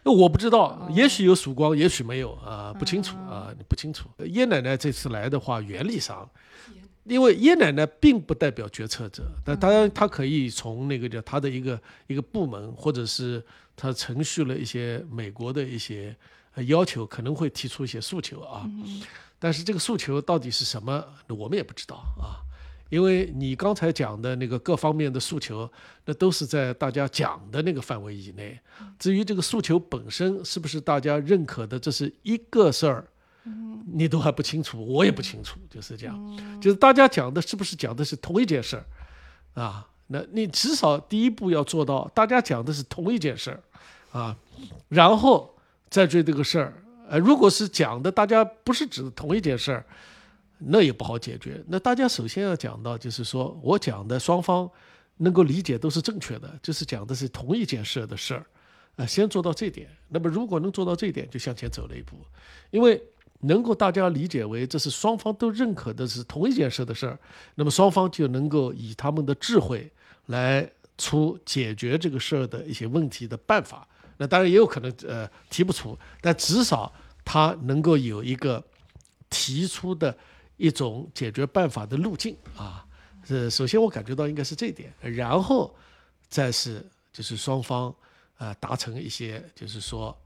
[0.04, 4.08] 那我不知道哦，也许有曙光，也许没有啊，不清楚哦啊，不清楚。
[4.24, 6.26] 叶奶奶这次来的话，原理上，
[7.08, 13.42] 因为叶奶奶并不代表决策者，但当然她可以从那个叫她的一个一个部门，或者是
[13.76, 16.14] 她程序了一些美国的一些
[16.54, 18.68] 呃要求，可能会提出一些诉求啊。
[19.38, 22.42] 但是这个诉求到底是什么，我们也不知道啊。
[22.88, 25.68] 因为你刚才讲的那个各方面的诉求，
[26.04, 28.56] 那都是在大家讲的那个范围以内。
[28.96, 33.08] 至于这个诉求本身是不是大家认可的，这是一个事儿，
[33.92, 36.60] 你都还不清楚，我也不清楚，就是这样。
[36.60, 39.86] 就是大家讲的是不是讲的是同一件事儿啊？
[40.08, 43.60] 那你至少第一步要做到，大家讲的是同一件事儿
[44.12, 44.36] 啊，
[44.88, 45.54] 然后
[45.88, 46.72] 再追这个事儿。
[47.08, 49.84] 呃，如果是讲的大家不是指同一件事儿，
[50.58, 51.62] 那也不好解决。
[51.68, 54.68] 那大家首先要讲到，就是说我讲的双方
[55.16, 58.46] 能够理解都是正确的，就是讲的是同一件事的事儿，
[58.96, 59.88] 呃，先做到这点。
[60.08, 62.16] 那么如果能做到这一点，就向前走了一步，
[62.70, 63.02] 因为
[63.40, 67.18] 能够大家理解为这是双方都认可的是同一件事的事儿，
[67.56, 69.90] 那么双方就能够以他们的智慧
[70.26, 73.86] 来出解决这个事儿的一些问题的办法。
[74.16, 76.90] 那当然也有可能呃提不出，但至少
[77.24, 78.64] 他能够有一个
[79.28, 80.16] 提出的
[80.56, 82.86] 一种解决办法的路径啊。
[83.28, 85.74] 呃，首先我感觉到应该是这点，然后
[86.28, 87.94] 再是就是双方
[88.38, 90.16] 啊、达成一些就是说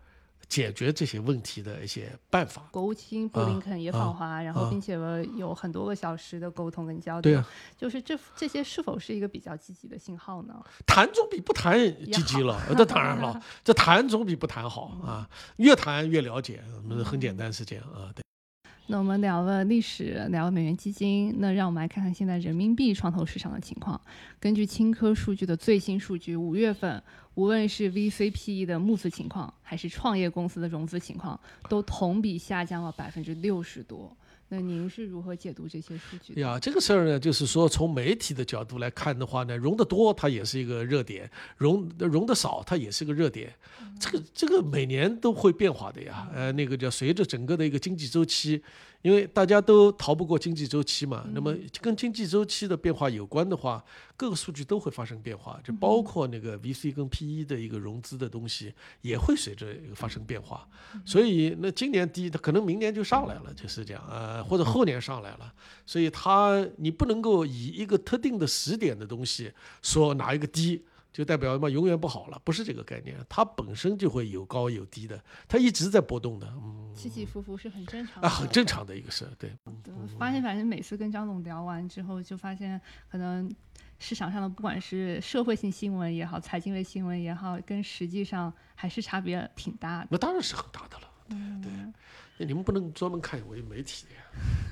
[0.50, 2.68] 解决这些问题的一些办法。
[2.72, 4.98] 国务卿布林肯也访华，然后并且
[5.38, 7.22] 有很多个小时的沟通跟交流。
[7.22, 10.54] 对啊，就是这这些是否是一个比较积极的信号呢？
[10.84, 18.22] 谈总比不谈积极了，那当然了，这谈总比不谈好啊，越谈越了解，嗯很简单是这样啊，对。
[18.90, 23.98] 那我们聊了历史，聊了美元基金，那让我们来看看现在人民币创投市场的情况。
[24.40, 27.00] 根据青科数据的最新数据，五月份
[27.34, 34.10] 无论是 VCPE 的募资情况，还是创业公司的融资情况，都同比下降了百分之六十多。
[34.52, 36.40] 那您是如何解读这些数据的？
[36.40, 43.54] 呀，这个事儿呢，就是说从媒体的角度来看的话呢，融得多它也是一个热点，融融得少它也是个热点。
[44.00, 46.28] 这个这个每年都会变化的呀。
[46.34, 48.60] 呃，那个叫随着整个的一个经济周期，
[49.02, 51.26] 因为大家都逃不过经济周期嘛。
[51.32, 53.82] 那么跟经济周期的变化有关的话，
[54.16, 60.68] 各个数据都会发生变化，就包括那个 VC 跟 PE 的一个融资的东西也会随着发生变化。
[61.04, 65.52] 所以那今年低，它可能明年就上来了，就是这样呃，或者后年上来了。
[65.86, 70.84] 所以它你不能够以一个特定的时点的东西说哪一个低。
[71.12, 79.50] 就代表嘛永远不好了，不是这个概念，它本身就会有高有低的，它一直在波动的，嗯，起起伏伏是很正常的，啊，很正常的一个事，对。
[79.82, 83.50] 对发现反正每次跟张总聊完之后，就发现可能
[83.98, 90.08] 市场上的不管是社会性新闻也好，财经类新闻也好，跟实际上还是差别挺大的。
[90.10, 91.72] 那当然是很大的了，对对。
[91.72, 91.92] 那
[92.46, 94.06] 你们不能专门看为媒体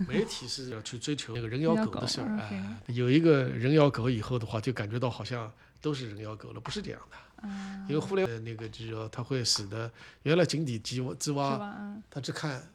[0.09, 7.17] 媒体是要去追求那个人咬狗的事儿 哎，有一个人咬狗以后的话，就感觉到好像都是人咬狗了，不是这样的。
[7.43, 9.91] 嗯，因为互联网那个就是说，它会使得
[10.23, 11.57] 原来井底之蛙
[12.11, 12.71] 他只看，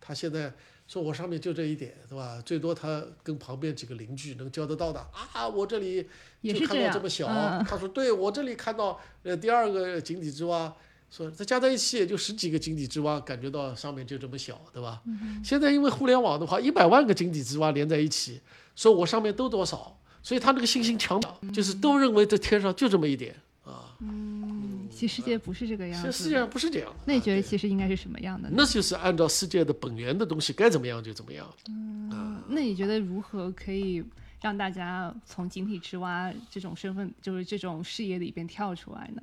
[0.00, 0.52] 他现在
[0.86, 2.40] 说我上面就这一点，对吧？
[2.44, 5.00] 最多他跟旁边几个邻居能交得到的
[5.32, 6.06] 啊，我这里
[6.42, 6.82] 就是看。
[6.82, 10.74] 到这么小，嗯他说对我这里看到呃第二个井底之蛙，
[11.10, 15.00] 说这加在一起也就十几个井底之蛙，感觉到上面就这么小，对吧？
[15.06, 18.40] 嗯现在因为互联网的话，一百万个井底之蛙连在一起，
[18.76, 21.20] 说我上面都多少，所以他那个信心强，
[21.52, 23.96] 就是都认为这天上就这么一点啊。
[24.00, 26.12] 嗯，其实世界不是这个样子。
[26.12, 26.96] 实世界上不是这样的。
[27.06, 28.54] 那你觉得其实应该是什么样的呢？
[28.58, 31.48] 那就是按照世界的本源的东西该怎么样就怎么样。
[31.68, 34.04] 嗯，那你觉得如何可以
[34.42, 39.22] 让大家从井底之蛙这种身份，就是这种视野里边跳出来呢？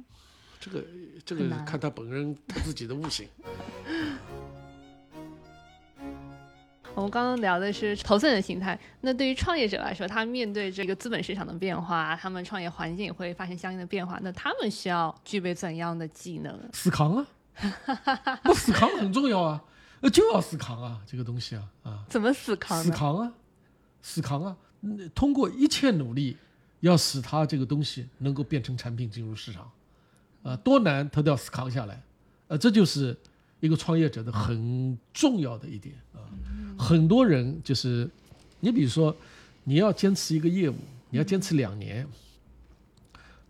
[0.65, 0.83] 这个
[1.23, 3.27] 这个看他本人他自己的悟性。
[6.95, 16.57] 我们刚刚聊的是投资人的心态，那对于创业者来说，他面对这个资本市场的变化，他们创业环境也会发生相应的变化，那他们需要具备怎样的技能？
[16.71, 17.27] 死扛啊，
[18.43, 19.61] 不死扛很重要啊，
[19.99, 22.81] 那就要死扛啊，这个东西啊啊，怎么死扛？
[22.81, 23.33] 死扛啊，
[24.01, 24.57] 死扛啊。
[24.81, 26.37] 嗯通过一切努力，
[26.79, 29.69] 要使他这个东西能够变成产品进入市场，
[30.45, 31.99] 啊，多难他都要扛下来，
[32.49, 33.17] 呃，这就是
[33.61, 36.21] 一个创业者的很重要的一点啊。
[36.77, 38.07] 很多人就是，
[38.59, 39.15] 你比如说，
[39.63, 40.75] 你要坚持一个业务，
[41.09, 42.07] 你要坚持两年，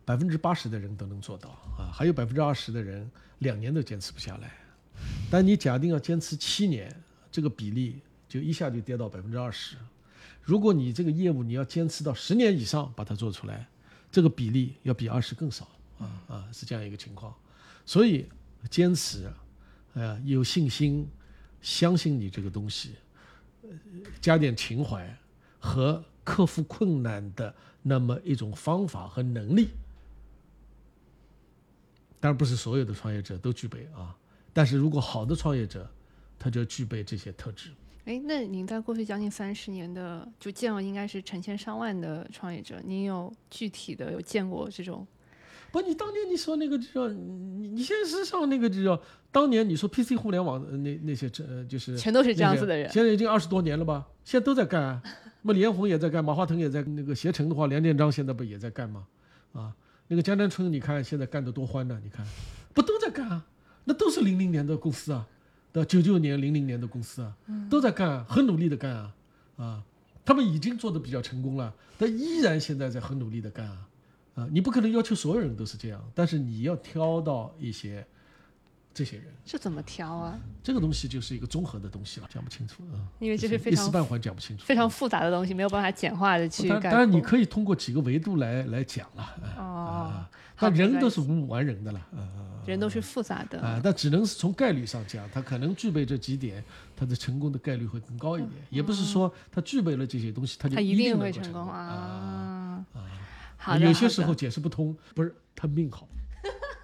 [0.06, 4.54] 百分之八十的人都能做到啊，还有百分之二十的人两年都坚持不下来。
[5.30, 6.90] 但你假定要坚持七年，
[7.30, 9.76] 这个比例就一下就跌到百分之二十。
[10.42, 13.68] 如果你这个业务你要坚持到十年以上把它做出来，
[14.10, 15.68] 这个比例要比二十更少
[16.00, 17.34] 啊啊，是这样一个情况。
[17.86, 18.28] 所以
[18.70, 19.32] 坚持，
[19.94, 21.08] 呃，有信心，
[21.62, 22.96] 相信你这个东西，
[24.20, 25.16] 加点情怀
[25.60, 27.54] 和克服困难的
[27.84, 29.70] 那么一种方法和能力。
[32.20, 34.18] 当然不是所有的创业者都具备啊，
[34.52, 35.88] 但是如果好的创业者，
[36.40, 37.70] 他就具备这些特质。
[38.06, 45.06] 哎，那您在过去将近三十年的就见了应该是成千上万的创业者，您有具体的有见过这种？
[45.72, 49.00] 不，你当年你说那个就叫你你现在是上那个就叫
[49.32, 52.90] 当年你说 PC 互联网呃那那些这就是全都是这样子的人。
[52.92, 54.08] 现在已经二十多年了吧？
[54.24, 55.02] 现在都在干啊。
[55.42, 59.06] 那么李彦宏也在干，马化腾也在那个携程的话，梁建章现在不也在干吗？
[59.54, 59.72] 啊，
[60.08, 62.00] 那个江南春，你看现在干得多欢呢？
[62.04, 62.26] 你看，
[62.74, 63.46] 不都在干啊？
[63.84, 65.28] 那都是零零年的公司啊，
[65.72, 65.88] 对吧？
[65.88, 67.32] 九九年、零零年的公司啊，
[67.70, 69.14] 都在干啊，很努力的干啊，
[69.58, 69.84] 啊，
[70.26, 73.78] 他们已经做的比较成功了，但依然现在在很努力的干啊，
[74.36, 78.06] 啊，你不可能要求所有人都是这样，但是你要挑到一些
[78.94, 80.38] 这些人，这怎么挑啊？
[80.62, 83.00] 这个东西就是一个综合的东西了，讲不清楚啊。
[83.20, 86.68] 因为这是非常一时半会儿讲不清楚，非常复杂的东西，没有办法简化的去。
[86.68, 92.28] 当当然你可以通过几个维度来来讲了，啊哦，啊，但人都是无完人的了，啊
[92.66, 93.62] 人都是复杂的。
[93.62, 96.64] 啊，但只能是从概率上讲，他可能具备这几点，
[96.96, 102.84] 他的成功的概率会更高一点，也不是说他具备了这些东西，他就他一定定会成功啊！
[102.94, 103.02] 啊。
[103.66, 106.08] 好的，有些时候解释不通，不是他命好，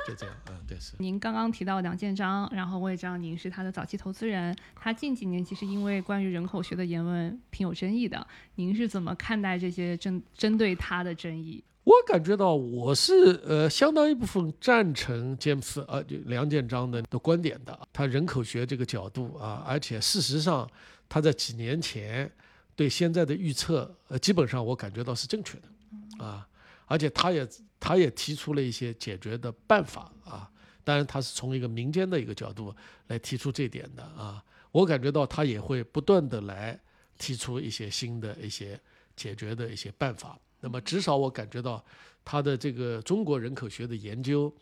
[0.07, 0.93] 就这样，嗯，对是。
[0.97, 4.55] 您刚刚提到梁建章，然后我也知道您是他的早期投资人。
[4.75, 11.63] 他近几年其实因为关于人口学的言论挺有争议的，您是怎么看待这些针针对他的争议？
[11.83, 20.67] 我感觉到我是呃相当一部分赞成詹姆斯呃就梁建章的的观点的，他人口学这个角度啊，而且事实上
[21.07, 22.31] 他在几年前
[22.75, 26.47] 对现在的预测，呃基本上我感觉到是正确的啊，
[26.91, 27.47] 而且他也
[27.79, 30.51] 他也提出了一些解决的办法啊，
[30.83, 32.75] 当然他是从一个民间的一个角度
[33.07, 36.77] 来提出这点的啊，我感觉到他也会不断的来
[37.17, 38.77] 提出一些新的一些
[39.15, 40.37] 解决的一些办法。
[40.59, 41.83] 那么至少我感觉到
[42.25, 44.53] 他的这个中国人口学的研究，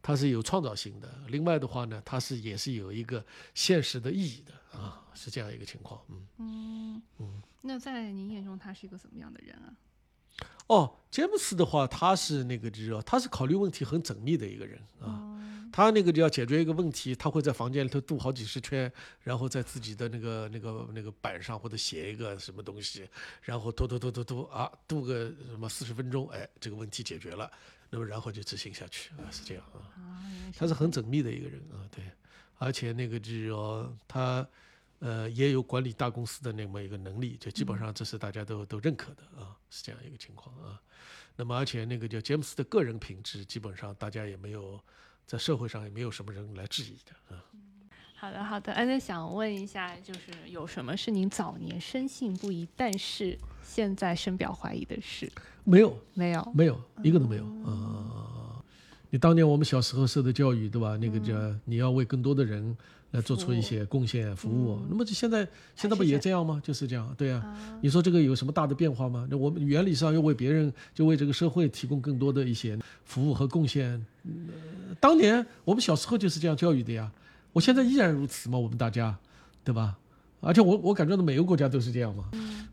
[0.00, 1.08] 他是有创造性的。
[1.28, 6.00] 另外的话呢，他是也是有一个现实的意义的啊，是这样一个情况。
[6.38, 9.68] 嗯嗯，那在您眼中，他是一个什么样的人啊？
[10.68, 15.06] 哦，詹姆斯的话，他是那个知道，他是考虑问题很缜密的一个人啊。
[15.06, 15.28] 哦
[15.74, 18.92] 他那个就要解决一个问题，他会在房间里头度好几十圈，
[19.22, 23.08] 然后在自己的那个那个那个板上或者写一个什么东西，
[23.40, 27.50] 然后嘟嘟嘟嘟嘟啊，度个什么四十分钟，哎，这个问题解决了，
[27.88, 29.80] 那么然后就执行下去啊，是这样啊。
[30.54, 32.04] 他是很缜密的一个人啊，对，
[32.58, 34.46] 而且那个就是说他
[35.02, 40.80] 呃也有管理大公司的那么一个能力，就基本上这是大家都都认可的啊，是这样一个情况啊。
[41.34, 44.80] 那么而且那个叫詹姆斯的个人品质，基本上大家也没有
[45.26, 47.42] 在社会上也没有什么人来质疑的啊。
[48.14, 48.72] 好的，好的。
[48.72, 55.28] 哎，那想问一下，就是有什么是您早年深信不疑，但是现在深表怀疑的事？
[55.64, 56.52] 没有，没有。
[56.54, 58.62] 没有，一个都没有啊。
[59.10, 60.96] 你当年我们小时候受的教育，对吧？
[60.96, 61.34] 那个叫
[61.64, 62.76] 你要为更多的人
[63.12, 64.80] 来做出一些贡献、服务。
[64.90, 65.46] 那么就现在
[65.76, 66.60] 现在不也这样吗？
[66.64, 67.42] 就是这样，对呀、
[67.80, 69.26] 你说这个有什么大的变化吗？
[69.30, 74.04] 那我们原理上要为别人，就为这个社会提供更多的一些服务和贡献。
[74.24, 74.32] 呃
[75.00, 77.10] 当年我们小时候就是这样教育的呀，
[77.52, 79.16] 我现在依然如此嘛，我们大家，
[79.64, 79.96] 对吧？
[80.40, 82.24] 而且我我感觉到每个国家都是这样嘛。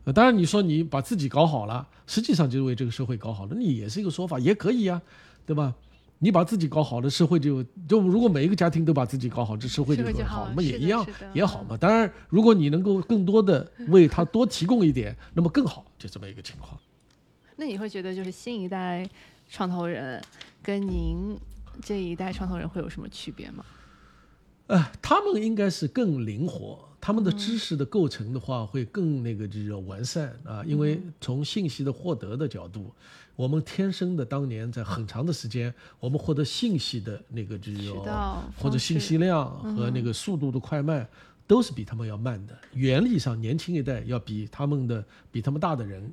[0.04, 5.00] 呃，当然你说你把自己搞好了，实际上就是为这个社会搞好了，那也是一个说法，也可以呀，
[5.46, 5.74] 对吧？
[6.22, 11.76] 你把自己搞好了，社会就就如果每一个家庭都把自己搞好，这社会就很好，那么也一样也好嘛。
[11.78, 16.78] 当然，如果你能够更多的为他 多提供一点，那么更好，就这么一个情况。
[17.56, 19.08] 那你会觉得，就是新一代
[19.48, 20.22] 创投人
[20.62, 21.34] 跟您
[21.82, 23.64] 这一代创投人会有什么区别吗？
[24.66, 32.92] 呃，他们应该是更灵活，他们的知识的构成的话会更那个就是完善啊，因为从信息的获得的角度，
[33.34, 37.92] 我们天生的当年在很长的时间，我们获得信息的那个就是
[38.56, 41.08] 或者信息量和那个速度的快慢，
[41.46, 42.56] 都是比他们要慢的。
[42.74, 46.12] 原理上，年轻一代要比他们的比他们大的人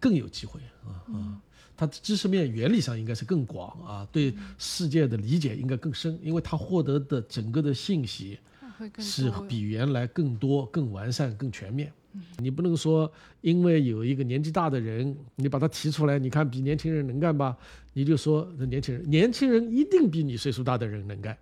[0.00, 1.38] 更有机会啊啊！
[1.76, 8.38] 他的知识面原理上应该是更广啊，对世界的理解应该更深，因为他获得的整个的信息
[8.84, 11.92] 会更是比原来更多、更完善、更全面。
[12.38, 13.10] 你不能说
[13.40, 17.56] 因为有一个年纪大的人，你把他提出来，你看比年轻人能干吧，
[17.92, 21.36] 你就说那年轻人，年轻人一定比你岁数大的人能干，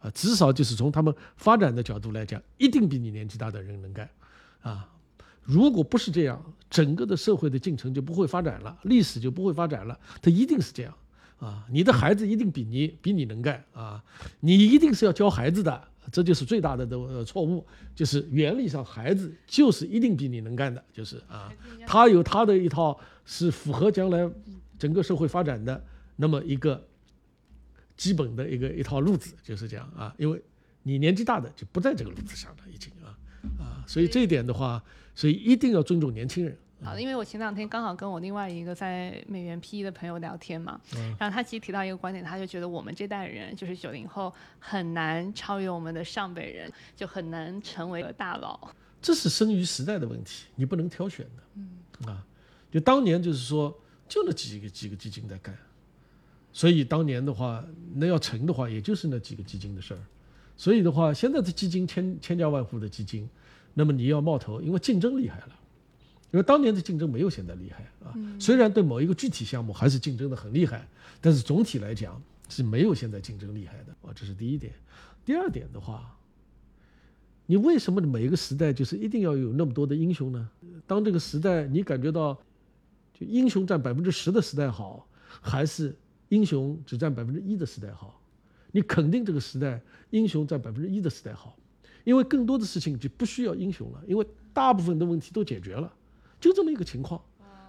[0.00, 4.08] 啊，至少就是从他们发展的角度来讲，一定比你年纪大的人能干，
[4.62, 4.88] 啊，
[5.42, 10.92] 如果不是这样，整个的社会的进程就不会发展了，历史就不会发展了，它一定是这样。
[11.38, 14.02] 啊，你的孩子一定比你比你能干啊，
[14.38, 21.52] 你一定是要教孩子的，这就是最大的的呃错误，就是原理上孩子就是一定比你能干的，就是啊，
[21.86, 24.28] 他有他的一套是符合将来
[24.78, 25.82] 整个社会发展的
[26.16, 26.84] 那么一个
[27.96, 30.42] 基本的一个一套路子，就是这样啊，因为
[30.82, 33.16] 你年纪大的就不在这个路子上了，已经啊
[33.58, 34.82] 啊，所以这一点的话，
[35.14, 36.56] 所以一定要尊重年轻人。
[36.84, 48.58] 好的，因为我前两天刚好跟我另外一个在美元 PE 的朋友聊天嘛，嗯然后他其实提到一个观点，他就觉得我们这代人就是九零后很难超越我们的上辈人，就很难成为大佬。
[49.00, 51.42] 这是生于时代的问题，你不能挑选的。
[51.56, 51.68] 嗯
[52.06, 52.24] 啊，
[52.70, 53.72] 就当年就是说，
[54.08, 55.56] 就那几个几个基金在干，
[56.52, 57.64] 所以当年的话，
[57.94, 60.00] 那要成的话，也就是那几个基金的事儿。
[60.56, 63.28] 所以的话，现在的基金千千家万户的基金，
[63.74, 65.48] 那么你要冒头，因为竞争厉害了。
[66.32, 70.88] 因为当年的竞争没有现在厉害啊，虽然对某一个具体项目还是竞争的很厉害，
[71.20, 74.72] 但是总体来讲是没有现在竞争厉害的啊，这是第一点。
[75.24, 76.18] 第二点的话，
[77.44, 80.48] 你为什么每一个时代就是一定要有那么多的英雄呢？
[80.86, 82.34] 当这个时代你感觉到，
[83.12, 85.06] 就英雄占百分之十的时代好，
[85.40, 85.94] 还是
[86.30, 88.18] 英雄只占百分之一的时代好？
[88.72, 89.78] 你肯定这个时代
[90.08, 91.54] 英雄占百分之一的时代好，
[92.04, 95.92] 因为更多的事情就不需要英雄了，因为大部分的问题都解决了，
[96.42, 97.18] 就这么一个情况，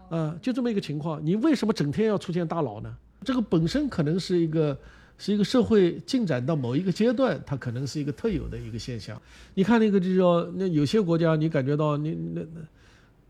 [0.09, 1.24] 啊、就这么一个情况。
[1.24, 2.93] 你为什么整天要出现大佬呢？
[3.24, 4.78] 这个本身可能是一个
[5.17, 9.21] 是一个社会进展到某一个阶段，它可能是一个特有的一个现象。
[9.53, 12.61] 你看那个就叫那有些国家，你感觉到你那那。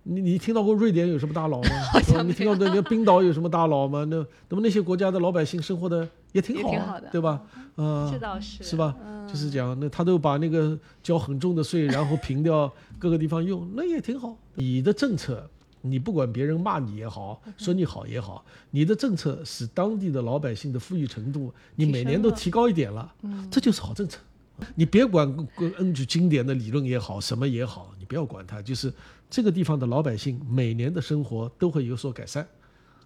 [0.03, 1.69] 你你听到过瑞典有什么大佬吗？
[2.25, 4.05] 你听到那那冰岛有什么大佬吗？
[4.09, 4.17] 那
[4.49, 7.41] 那么那些国家的老百姓生活的也挺好、啊，挺好的对吧？
[7.77, 8.95] 嗯、这倒是是吧？
[9.05, 14.37] 嗯就是讲，那他都把那个交很重的税，然后平掉 各个地方用，那也挺好。
[14.55, 15.49] 你的政策，
[15.81, 24.19] 你不管别人骂你也好，嗯说你好也好，你的政策使当地的老百姓的富裕程度，你每年都提高一点了，嗯这就是好政策。
[24.75, 28.93] 你别管根据经典的理论也好，什么也好，你不要管它，就是
[29.33, 32.47] 这个地方的老百姓每年的生活都会有所改善。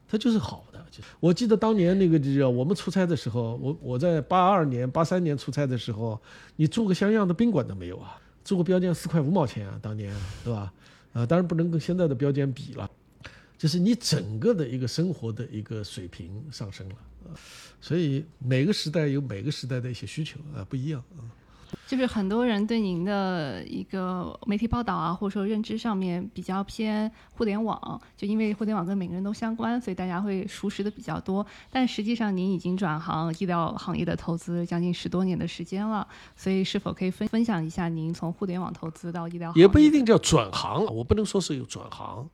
[0.09, 0.85] 它就是好的。
[0.91, 6.19] 就我记得当年那个就是我们出差的时候，我我在八二年、八三年出差的时候，
[6.57, 10.13] 你住个像样的宾馆都没有啊，住个标间四块五毛钱啊，当年
[10.43, 10.73] 对吧？
[11.13, 12.91] 啊，当然不能跟现在的标间比了，
[13.57, 17.31] 就是你整个的一个生活的一个水平上升了啊，
[17.79, 21.23] 所以每个时代有每个时代的一些需求啊，不一样啊。
[21.87, 31.45] 就是很多人对您的一个媒体报道啊，或者说认知上面比较偏互联网，就因为互联网跟每个人都相关，所以大家会熟识的比较多。
[31.71, 39.61] 但实际上，您已经转行医疗行业的投资将近十多年的时间了，所以是否可以分分享一下您从互联网投资到医疗行业？
[39.61, 42.29] 也不一定叫转行，我不能说是有转行。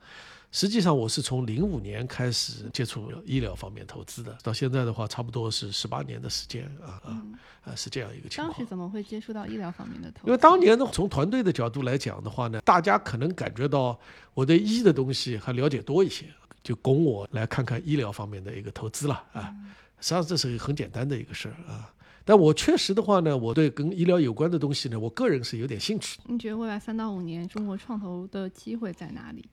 [0.54, 7.26] 实际上，我是从零五年开始接触医疗方面投资的，到现在的话，差不多是十八年的时间啊啊
[7.64, 8.66] 啊，是这样一个情况当时。
[8.68, 10.28] 怎么会接触到医疗方面的投资？
[10.28, 14.00] 因为当年呢，从团队的角度来讲的话呢，大家可能感觉到
[14.36, 16.26] 我对医的东西还了解多一些，
[16.62, 19.52] 就供我来看看医疗方面的一个投资了啊。
[20.00, 21.92] 实际上这是一个很简单的一个事儿啊。
[22.24, 26.20] 但我确实的话呢，我对跟医疗有关的东西呢，我个人是有点兴趣。
[26.28, 29.44] 你觉得未来三到五年中国创投的机会在哪里？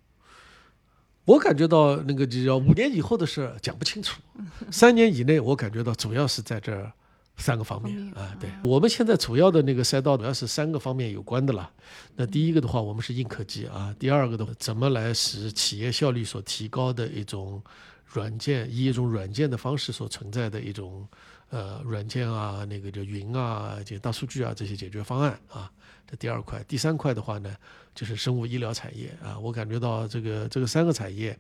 [1.25, 4.21] 我感觉到那个就叫五年以后的事儿讲不清楚，
[4.71, 6.91] 三年以内我感觉到主要是在这儿
[7.37, 8.35] 三个方面啊。
[8.41, 11.71] 对，我们现在主要的那个赛道主要是三个方面有关的了。
[12.17, 17.63] 那第一个的话，我们是硬科技啊；第二个的话，怎么来使企业效率所提高的一种
[18.07, 21.07] 软件，以一种软件的方式所存在的一种
[21.51, 25.71] 呃软件啊，那个叫云啊、这大数据啊这些解决方案啊。
[26.07, 27.55] 这第二块，第三块的话呢，
[27.95, 29.39] 就是生物医疗产业啊。
[29.39, 31.37] 我感觉到这个这个三个产业，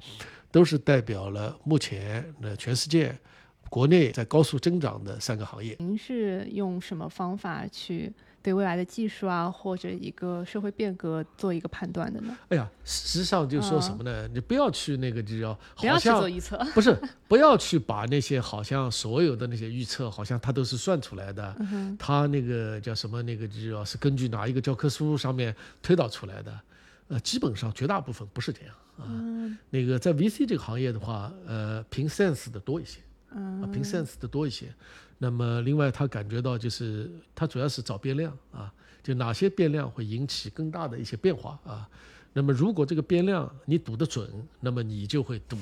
[0.51, 3.17] 都是代表了目前呃全世界
[3.69, 5.77] 国内在高速增长的三个行业。
[5.79, 8.13] 您是用什么方法去
[8.43, 12.37] 对未来的技术啊，或者一个社会变革做一个判断的呢？
[12.49, 14.27] 哎呀，实际上就说什么呢？
[14.29, 16.59] 你不要去那个就叫不要去做预测。
[16.75, 16.97] 不是
[17.29, 26.61] 不要去把那些好像所有的那些预测，好像它都是算出来的，嗯，它那个叫什么那个就要是根据哪一个教科书上面推导出来的，
[27.09, 29.05] 呃，基本上绝大部分不是这样啊。
[29.07, 33.01] 嗯那个在 VC 这个行业的话，呃，凭 sense 的多一些。
[33.31, 34.75] 啊，嗯凭 sense 的多一些。
[35.23, 41.87] 那么另外他感觉到就是他主要是找变量啊，就哪些变量会引起更大的一些变化啊。
[42.33, 45.59] 那么如果这个变量你赌得准，那么你就会赌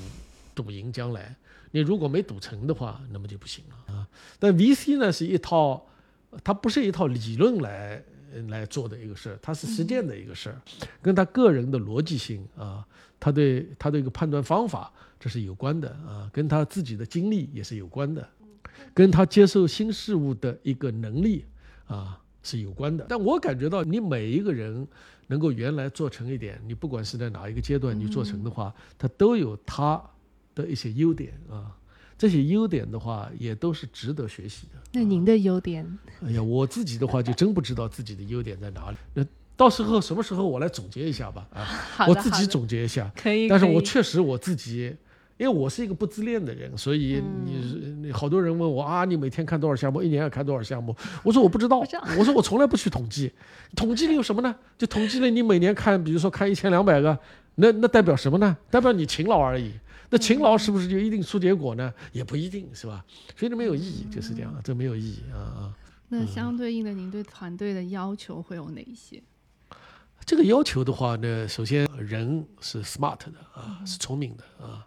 [0.54, 1.34] 赌赢将来。
[1.72, 4.06] 你如果没赌成的话，那么就不行了啊。
[4.38, 5.84] 但 VC 呢是一套，
[6.44, 8.00] 它不是一套理论来
[8.46, 10.60] 来做的一个事儿，它是实践的一个事儿，
[11.02, 12.86] 跟他个人的逻辑性啊，
[13.18, 18.26] 他对他的一个判断方法这是有关的啊，跟他自己的经历也是有关的，
[18.94, 21.44] 跟他接受新事物的一个能力
[21.86, 23.06] 啊是有关的。
[23.08, 24.86] 但我感觉到你每一个人
[25.26, 30.02] 能够原来做成一点，你不管是在哪一个阶段你做成的话，他都有他
[30.54, 31.74] 的一些优点啊。
[32.16, 34.82] 这些优点的话，也都是值得学习的。
[34.92, 35.86] 那您的优点，
[36.26, 38.96] 哎呀，我自己的话就真不知道自己的优点在哪里。
[39.14, 39.24] 那
[39.56, 41.62] 到时候什么时候我来总结一下吧啊，
[41.94, 43.08] 好我自己总结一下。
[43.14, 44.96] 可以，但是我确实我自己，
[45.38, 47.52] 因为我是一个不自恋的人，所以你
[48.02, 50.94] 你好多人问我啊，你每天看多少项目，一年要看多少项目？
[51.22, 51.78] 我说我不知道，
[52.18, 53.32] 我说我从来不去统计，
[53.76, 54.54] 统计了有什么呢？
[54.76, 57.16] 就统计了你每年看，比如说看一千两百个，
[57.54, 58.56] 那那代表什么呢？
[58.68, 59.72] 代表你勤劳而已。
[60.10, 61.94] 那勤劳是不是就一定出结果呢？
[62.10, 63.04] 也不一定是吧？
[63.36, 65.72] 所以这没有意义，就是这样，这没有意义啊啊。
[66.08, 69.22] 那相对应的，您对团队的要求会有哪一些？
[70.24, 74.84] 这个要求的话呢，首先人是 smart 的啊，是聪明的啊。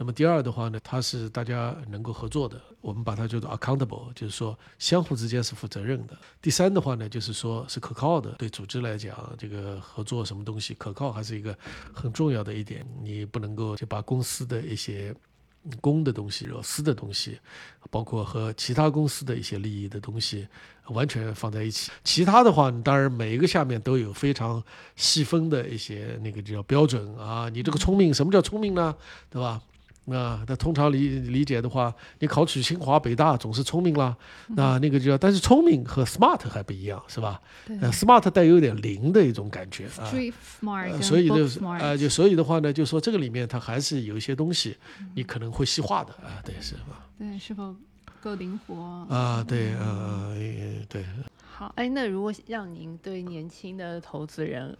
[0.00, 6.16] 那么第二的话呢，它是大家能够合作的，我们把它叫做 accountable，就是说相互之间是负责任的。
[6.40, 8.30] 第三的话呢，就是说是可靠的。
[8.38, 11.54] 对组织来讲，这个合作什么东西可靠还是一个
[11.92, 15.14] 很重要的一点，你不能够就把公司的一些。
[15.78, 17.38] 公的东西、私的东西，
[17.90, 20.48] 包括和其他公司的一些利益的东西，
[20.86, 21.90] 完全放在一起。
[22.02, 24.64] 其他的话，当然每一个下面都有非常
[24.96, 27.50] 细分的一些那个叫标准啊。
[27.50, 28.96] 你这个聪明，什么叫聪明呢？
[29.28, 29.60] 对吧？
[30.10, 34.16] 啊，那通常理理解的话，你考取清华北大总是聪明啦。
[34.48, 37.40] 那那个叫，但是聪明和 smart 还不一样，是吧？
[37.66, 40.04] 对呃，smart 带有点灵的一种感觉啊。
[41.00, 44.76] 所以就是呃，就所以的话呢，就说这个里面它还是有一些东西，
[45.14, 47.06] 你可能会细化的啊，对，是吧？
[47.18, 47.74] 对，是否
[48.22, 48.74] 够灵活？
[49.08, 50.36] 啊，对，呃，呃
[50.88, 51.04] 对，
[51.52, 54.76] 好，哎，那如果让您对年轻的投资人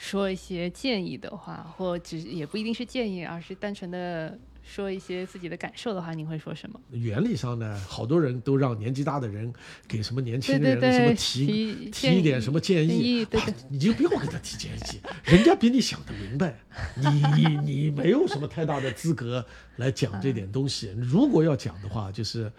[0.00, 6.80] 说一些建议的话，或只也不一定是建议，而是单纯的说一些自己的感受的话，您会说什么？
[6.90, 9.52] 原理上呢，好多人都让年纪大的人
[9.86, 13.26] 给什么年轻人什么提提提一点什么建建议，
[13.68, 16.58] 你就不要给他提建议，人家比你想的明白，
[16.96, 19.44] 你你没有什么太大的资格
[19.76, 20.96] 来讲这点东西。
[20.96, 22.50] 如果要讲的话，就是，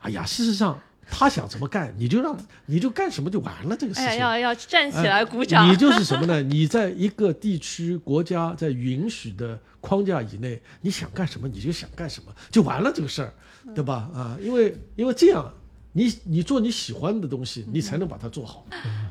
[0.00, 0.78] 哎呀，事实上
[1.10, 2.36] 他想怎么干，你就让
[2.66, 5.70] 你就干什么就完了，这个事情哎呀，要要站起哎来鼓掌。
[5.70, 6.42] 你就是什么呢？
[6.42, 13.34] 你在一个地区、国家在允许的框架以内，你想干什么你就想干什么，就完了这个事儿，
[13.74, 14.10] 对吧？
[14.14, 15.52] 啊，因为因为这样，
[15.92, 18.64] 你你做你喜欢的东西，你才能把它做好。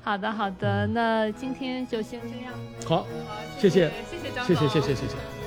[0.03, 2.53] 好的，好的，那今天就先这样。
[2.85, 3.07] 好，好，
[3.59, 5.40] 谢谢谢谢张谢谢总谢谢谢谢。